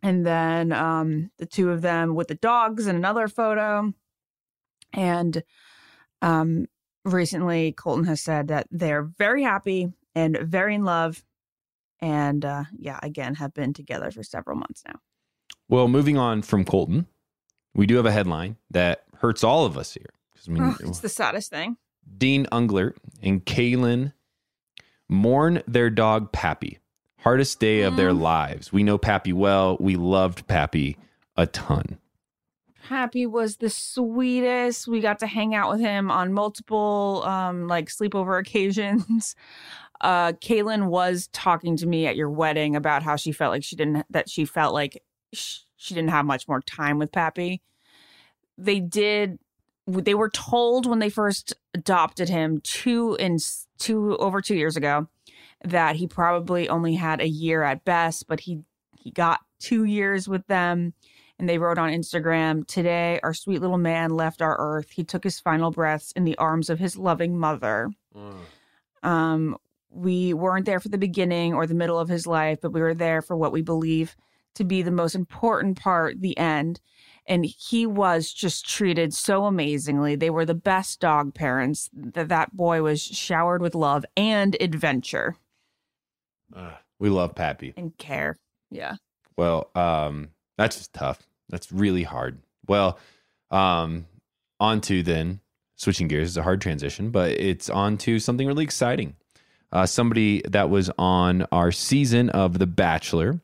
[0.00, 3.92] And then um, the two of them with the dogs in another photo.
[4.92, 5.42] And
[6.22, 6.66] um,
[7.04, 11.24] recently, Colton has said that they're very happy and very in love.
[12.00, 15.00] And uh, yeah, again, have been together for several months now.
[15.68, 17.06] Well, moving on from Colton,
[17.74, 20.10] we do have a headline that hurts all of us here.
[20.46, 21.76] I mean, Ugh, it's the saddest thing.
[22.16, 24.12] Dean Unglert and Caelynn
[25.08, 26.78] mourn their dog Pappy.
[27.18, 28.72] Hardest day of their lives.
[28.72, 29.76] We know Pappy well.
[29.80, 30.96] We loved Pappy
[31.36, 31.98] a ton.
[32.80, 34.88] Happy was the sweetest.
[34.88, 39.34] We got to hang out with him on multiple um like sleepover occasions.
[40.00, 43.76] Uh Caelynn was talking to me at your wedding about how she felt like she
[43.76, 47.62] didn't that she felt like sh- she didn't have much more time with Pappy.
[48.56, 49.38] They did
[49.86, 53.40] they were told when they first adopted him two and
[53.78, 55.08] two over 2 years ago
[55.64, 58.62] that he probably only had a year at best, but he
[58.98, 60.92] he got 2 years with them
[61.38, 64.90] and they wrote on Instagram, Today, our sweet little man left our earth.
[64.90, 67.90] He took his final breaths in the arms of his loving mother.
[69.02, 69.56] Um,
[69.90, 72.94] we weren't there for the beginning or the middle of his life, but we were
[72.94, 74.14] there for what we believe
[74.54, 76.80] to be the most important part, the end.
[77.26, 80.16] And he was just treated so amazingly.
[80.16, 81.90] They were the best dog parents.
[81.92, 85.36] That that boy was showered with love and adventure
[86.98, 87.74] We love Pappy.
[87.76, 88.36] and care.
[88.70, 88.96] Yeah.
[89.36, 91.22] Well, um, that's just tough.
[91.48, 92.40] That's really hard.
[92.66, 92.98] Well,
[93.50, 94.06] um,
[94.58, 95.40] on to then
[95.76, 99.14] switching gears is a hard transition, but it's on to something really exciting.
[99.70, 103.40] Uh, somebody that was on our season of The Bachelor,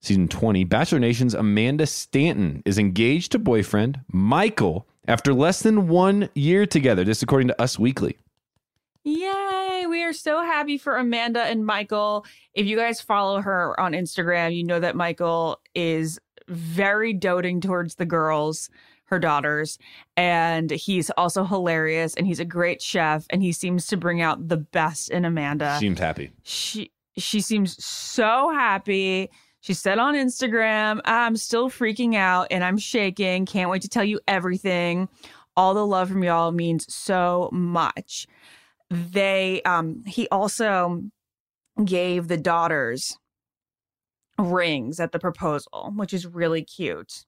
[0.00, 6.28] season 20, Bachelor Nation's Amanda Stanton is engaged to boyfriend Michael after less than one
[6.34, 7.02] year together.
[7.02, 8.16] This according to Us Weekly.
[9.04, 9.86] Yay!
[9.88, 12.26] We are so happy for Amanda and Michael.
[12.52, 17.94] If you guys follow her on Instagram, you know that Michael is very doting towards
[17.94, 18.68] the girls,
[19.08, 19.78] her daughters,
[20.16, 24.48] and he's also hilarious and he's a great chef and he seems to bring out
[24.48, 25.76] the best in Amanda.
[25.78, 26.30] Seems happy.
[26.42, 29.30] she she seems so happy.
[29.60, 33.44] She said on Instagram, I'm still freaking out and I'm shaking.
[33.44, 35.08] Can't wait to tell you everything.
[35.56, 38.26] All the love from y'all means so much.
[38.90, 41.02] They um he also
[41.84, 43.16] gave the daughters
[44.38, 47.24] rings at the proposal, which is really cute.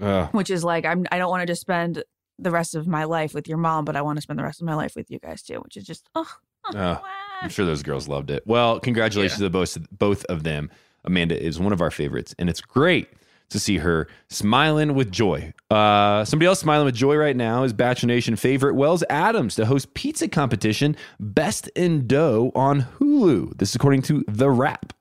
[0.00, 2.02] Uh, Which is like I'm I don't want to just spend
[2.38, 4.60] the rest of my life with your mom, but I want to spend the rest
[4.60, 6.28] of my life with you guys too, which is just oh,
[6.74, 6.98] oh, Uh.
[7.42, 8.42] I'm sure those girls loved it.
[8.46, 10.70] Well, congratulations to both both of them.
[11.04, 13.08] Amanda is one of our favorites, and it's great
[13.48, 15.52] to see her smiling with joy.
[15.70, 19.64] Uh, somebody else smiling with joy right now is Bachelor Nation favorite Wells Adams to
[19.66, 23.56] host pizza competition Best in Dough on Hulu.
[23.58, 24.92] This is according to The Wrap.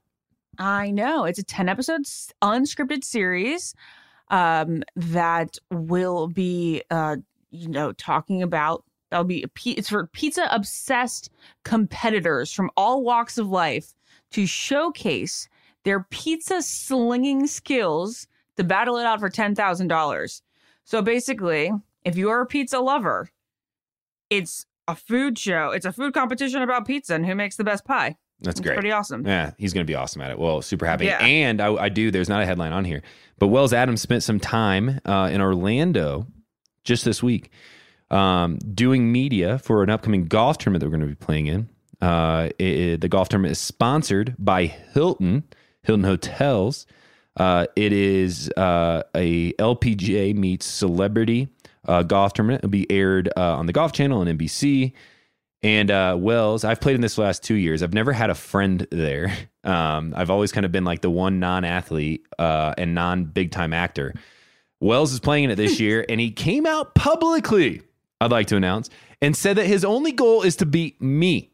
[0.58, 1.26] I know.
[1.26, 2.02] It's a 10 episode
[2.41, 3.76] unscripted series
[4.30, 7.18] um, that will be, uh,
[7.52, 8.84] you know, talking about.
[9.10, 11.32] That'll be it's for pizza obsessed
[11.64, 13.96] competitors from all walks of life
[14.32, 15.50] to showcase
[15.84, 18.28] their pizza slinging skills
[18.58, 20.44] to battle it out for ten thousand dollars.
[20.84, 21.72] So basically,
[22.06, 23.30] if you're a pizza lover,
[24.30, 25.72] it's a food show.
[25.72, 28.16] It's a food competition about pizza and who makes the best pie.
[28.42, 28.76] That's It's great.
[28.76, 29.26] pretty awesome.
[29.28, 30.40] Yeah, he's going to be awesome at it.
[30.40, 31.06] Well, super happy.
[31.06, 31.24] Yeah.
[31.24, 33.02] And I, I do, there's not a headline on here,
[33.38, 36.26] but Wells Adams spent some time uh, in Orlando
[36.86, 37.52] just this week
[38.12, 41.70] um, doing media for an upcoming golf tournament that we're going to be playing in.
[42.02, 45.44] Uh, it- it- the golf tournament is sponsored by Hilton,
[45.84, 46.88] Hilton Hotels.
[47.38, 51.50] Uh, it is uh, a LPGA meets celebrity
[51.88, 52.60] uh, golf tournament.
[52.62, 54.94] It'll be aired uh, on the Golf Channel and NBC.
[55.62, 57.84] And uh, Wells, I've played in this last two years.
[57.84, 59.36] I've never had a friend there.
[59.62, 63.52] Um, I've always kind of been like the one non athlete uh, and non big
[63.52, 64.15] time actor.
[64.80, 67.81] Wells is playing in it this year, and he came out publicly,
[68.22, 68.90] I'd like to announce,
[69.22, 71.52] and said that his only goal is to beat me.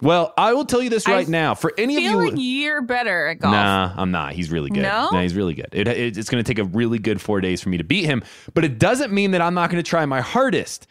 [0.00, 1.54] Well, I will tell you this I right now.
[1.54, 3.52] For any of you, like you're better at golf.
[3.52, 4.32] Nah, I'm not.
[4.32, 4.82] He's really good.
[4.82, 5.10] No?
[5.12, 5.68] Nah, he's really good.
[5.72, 8.06] It, it- it's going to take a really good four days for me to beat
[8.06, 10.86] him, but it doesn't mean that I'm not going to try my hardest.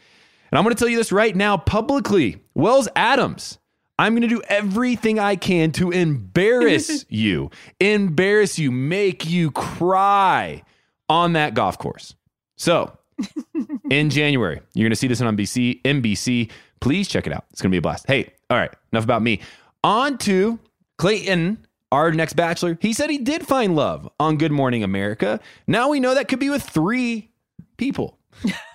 [0.54, 2.38] And I'm going to tell you this right now publicly.
[2.54, 3.58] Wells Adams,
[3.98, 7.50] I'm going to do everything I can to embarrass you,
[7.80, 10.62] embarrass you, make you cry
[11.10, 12.14] on that golf course.
[12.56, 12.96] So,
[13.90, 15.82] in January, you're going to see this on NBC.
[15.82, 16.52] NBC.
[16.82, 17.46] Please check it out.
[17.50, 18.06] It's going to be a blast.
[18.08, 19.40] Hey, all right, enough about me.
[19.84, 20.60] On to
[21.00, 25.40] Clayton, Our next bachelor, he said he did find love on Good Morning America.
[25.66, 27.32] Now we know that could be with three
[27.78, 28.20] people.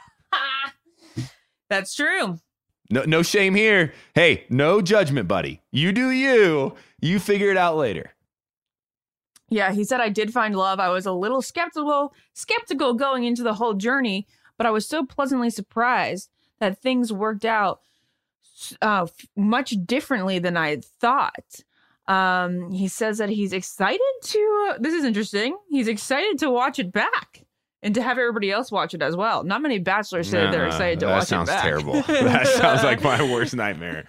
[1.68, 2.38] That's true.
[2.90, 3.92] No, no shame here.
[4.14, 5.62] Hey, no judgment, buddy.
[5.70, 6.74] You do you.
[7.00, 8.14] You figure it out later.
[9.50, 10.80] Yeah, he said I did find love.
[10.80, 14.26] I was a little skeptical, skeptical going into the whole journey,
[14.56, 16.30] but I was so pleasantly surprised
[16.60, 17.80] that things worked out
[18.82, 21.60] uh, much differently than I had thought.
[22.08, 24.70] Um, he says that he's excited to.
[24.70, 25.56] Uh, this is interesting.
[25.70, 27.44] He's excited to watch it back
[27.82, 29.44] and to have everybody else watch it as well.
[29.44, 31.30] Not many bachelors say they're excited to watch it.
[31.30, 32.02] That sounds terrible.
[32.02, 34.06] that sounds like my worst nightmare.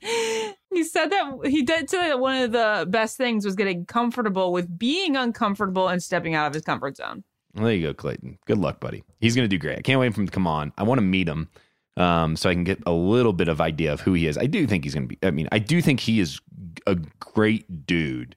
[0.00, 4.52] he said that he did say that one of the best things was getting comfortable
[4.52, 7.24] with being uncomfortable and stepping out of his comfort zone.
[7.54, 8.38] Well, there you go, Clayton.
[8.46, 9.04] Good luck, buddy.
[9.20, 9.78] He's going to do great.
[9.78, 10.72] I can't wait for him to come on.
[10.76, 11.48] I want to meet him
[11.96, 14.36] um, so I can get a little bit of idea of who he is.
[14.36, 16.40] I do think he's going to be, I mean, I do think he is
[16.86, 18.36] a great dude.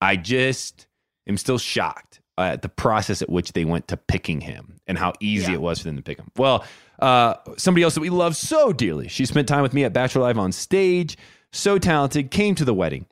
[0.00, 0.86] I just
[1.26, 5.12] am still shocked at the process at which they went to picking him and how
[5.20, 5.54] easy Yeah.
[5.58, 6.30] it was for them to pick him.
[6.36, 6.64] Well,
[7.00, 9.08] uh, somebody else that we love so dearly.
[9.08, 11.16] She spent time with me at Bachelor Live on stage.
[11.52, 13.06] So talented, came to the wedding.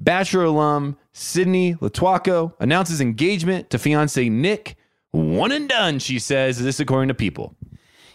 [0.00, 4.76] Bachelor alum Sydney Lotuaco announces engagement to fiance Nick.
[5.10, 6.62] One and done, she says.
[6.62, 7.54] This according to People.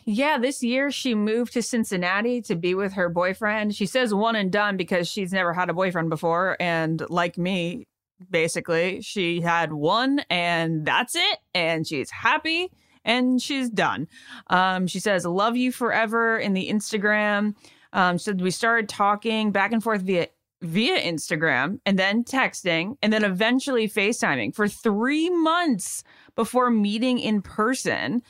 [0.10, 3.76] Yeah, this year she moved to Cincinnati to be with her boyfriend.
[3.76, 6.56] She says one and done because she's never had a boyfriend before.
[6.62, 7.88] And like me,
[8.30, 11.40] basically, she had one and that's it.
[11.54, 12.72] And she's happy
[13.06, 14.08] and she's done.
[14.48, 17.56] Um, she says, Love you forever in the Instagram.
[17.94, 20.28] Um, said, We started talking back and forth via
[20.62, 26.04] via Instagram and then texting and then eventually FaceTiming for three months
[26.36, 28.24] before meeting in person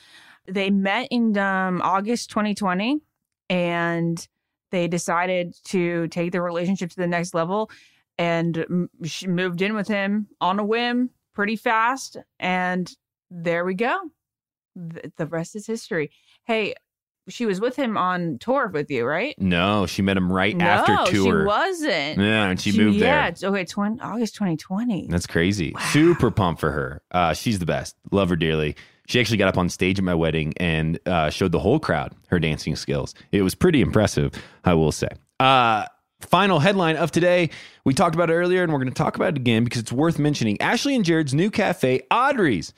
[0.45, 2.99] they met in um, August 2020
[3.49, 4.27] and
[4.71, 7.69] they decided to take their relationship to the next level
[8.17, 12.95] and she moved in with him on a whim pretty fast and
[13.29, 13.95] there we go
[14.75, 16.11] the rest is history
[16.45, 16.73] hey
[17.29, 20.65] she was with him on tour with you right No, she met him right no
[20.65, 21.41] after tour.
[21.41, 23.49] she wasn't Yeah, and she, moved yeah there.
[23.49, 25.73] okay 20, august 2020 That's crazy.
[25.91, 27.01] Super pumped for her.
[27.11, 27.95] Uh, she's the best.
[28.11, 28.75] Love her dearly.
[29.07, 32.13] She actually got up on stage at my wedding and uh, showed the whole crowd
[32.29, 33.13] her dancing skills.
[33.33, 34.31] It was pretty impressive,
[34.63, 35.09] I will say.
[35.39, 35.85] Uh,
[36.21, 37.49] final headline of today.
[37.85, 39.91] We talked about it earlier, and we're going to talk about it again because it's
[39.91, 40.59] worth mentioning.
[40.61, 42.73] Ashley and Jared's new cafe, Audrey's,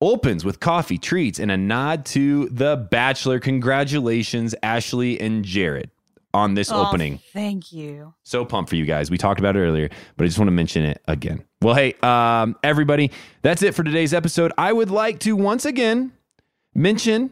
[0.00, 3.38] opens with coffee, treats, and a nod to The Bachelor.
[3.38, 5.90] Congratulations, Ashley and Jared,
[6.32, 7.20] on this Oh, opening.
[7.32, 9.10] thank you So pumped for you guys.
[9.10, 11.44] We talked about it earlier, but I just want to mention it again.
[11.62, 13.10] Well, hey, um, everybody,
[13.42, 14.52] that's it for today's episode.
[14.56, 16.12] I would like to once again
[16.74, 17.30] mention,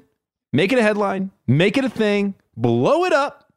[0.52, 3.47] make it a headline, make it a thing, blow it up,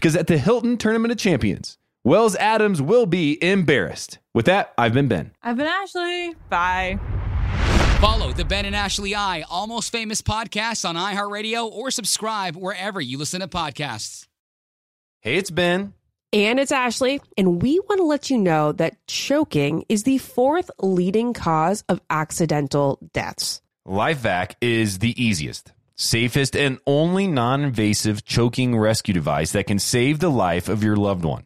[0.00, 4.18] because at the Hilton Tournament of Champions, Wells Adams will be embarrassed.
[4.32, 5.32] With that, I've been Ben.
[5.42, 6.98] i've been ashley bye
[8.00, 13.18] Follow the Ben and Ashley I Almost Famous podcast on iHeartRadio or subscribe wherever you
[13.18, 14.26] listen to podcasts.
[15.20, 15.92] Hey, it's Ben.
[16.32, 20.70] And it's Ashley, and we want to let you know that choking is the fourth
[20.80, 23.60] leading cause of accidental deaths.
[23.86, 30.18] LifeVac is the easiest, safest, and only non invasive choking rescue device that can save
[30.18, 31.44] the life of your loved one.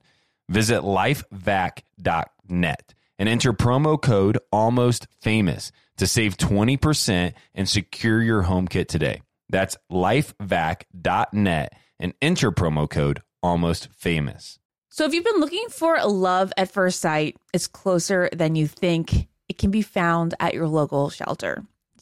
[0.49, 8.69] Visit lifevac.net and enter promo code almost famous to save 20% and secure your home
[8.69, 9.23] kit today.
[9.49, 14.59] That's lifevac.net and enter promo code almost famous.
[14.89, 18.69] So, if you've been looking for a love at first sight, it's closer than you
[18.69, 19.29] think.
[19.49, 21.65] It can be found at your local shelter.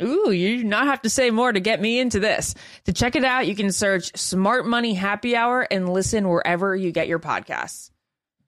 [0.00, 2.54] Ooh, you do not have to say more to get me into this.
[2.84, 6.92] To check it out, you can search Smart Money Happy Hour and listen wherever you
[6.92, 7.90] get your podcasts.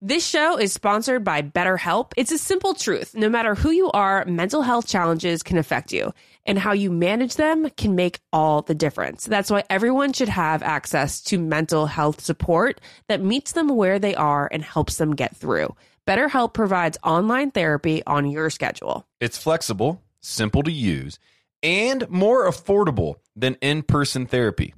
[0.03, 2.13] This show is sponsored by BetterHelp.
[2.17, 3.15] It's a simple truth.
[3.15, 6.13] No matter who you are, mental health challenges can affect you,
[6.45, 9.25] and how you manage them can make all the difference.
[9.25, 14.15] That's why everyone should have access to mental health support that meets them where they
[14.15, 15.75] are and helps them get through.
[16.07, 19.07] BetterHelp provides online therapy on your schedule.
[19.19, 21.19] It's flexible, simple to use,
[21.63, 24.75] and more affordable than in person therapy.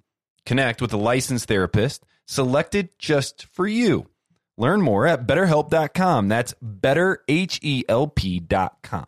[0.46, 4.06] Connect with a licensed therapist selected just for you.
[4.56, 6.28] Learn more at betterhelp.com.
[6.28, 9.06] That's betterhelp.com.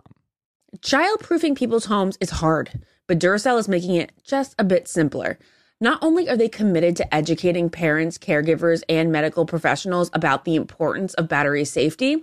[0.78, 5.38] Childproofing people's homes is hard, but Duracell is making it just a bit simpler.
[5.80, 11.14] Not only are they committed to educating parents, caregivers, and medical professionals about the importance
[11.14, 12.22] of battery safety,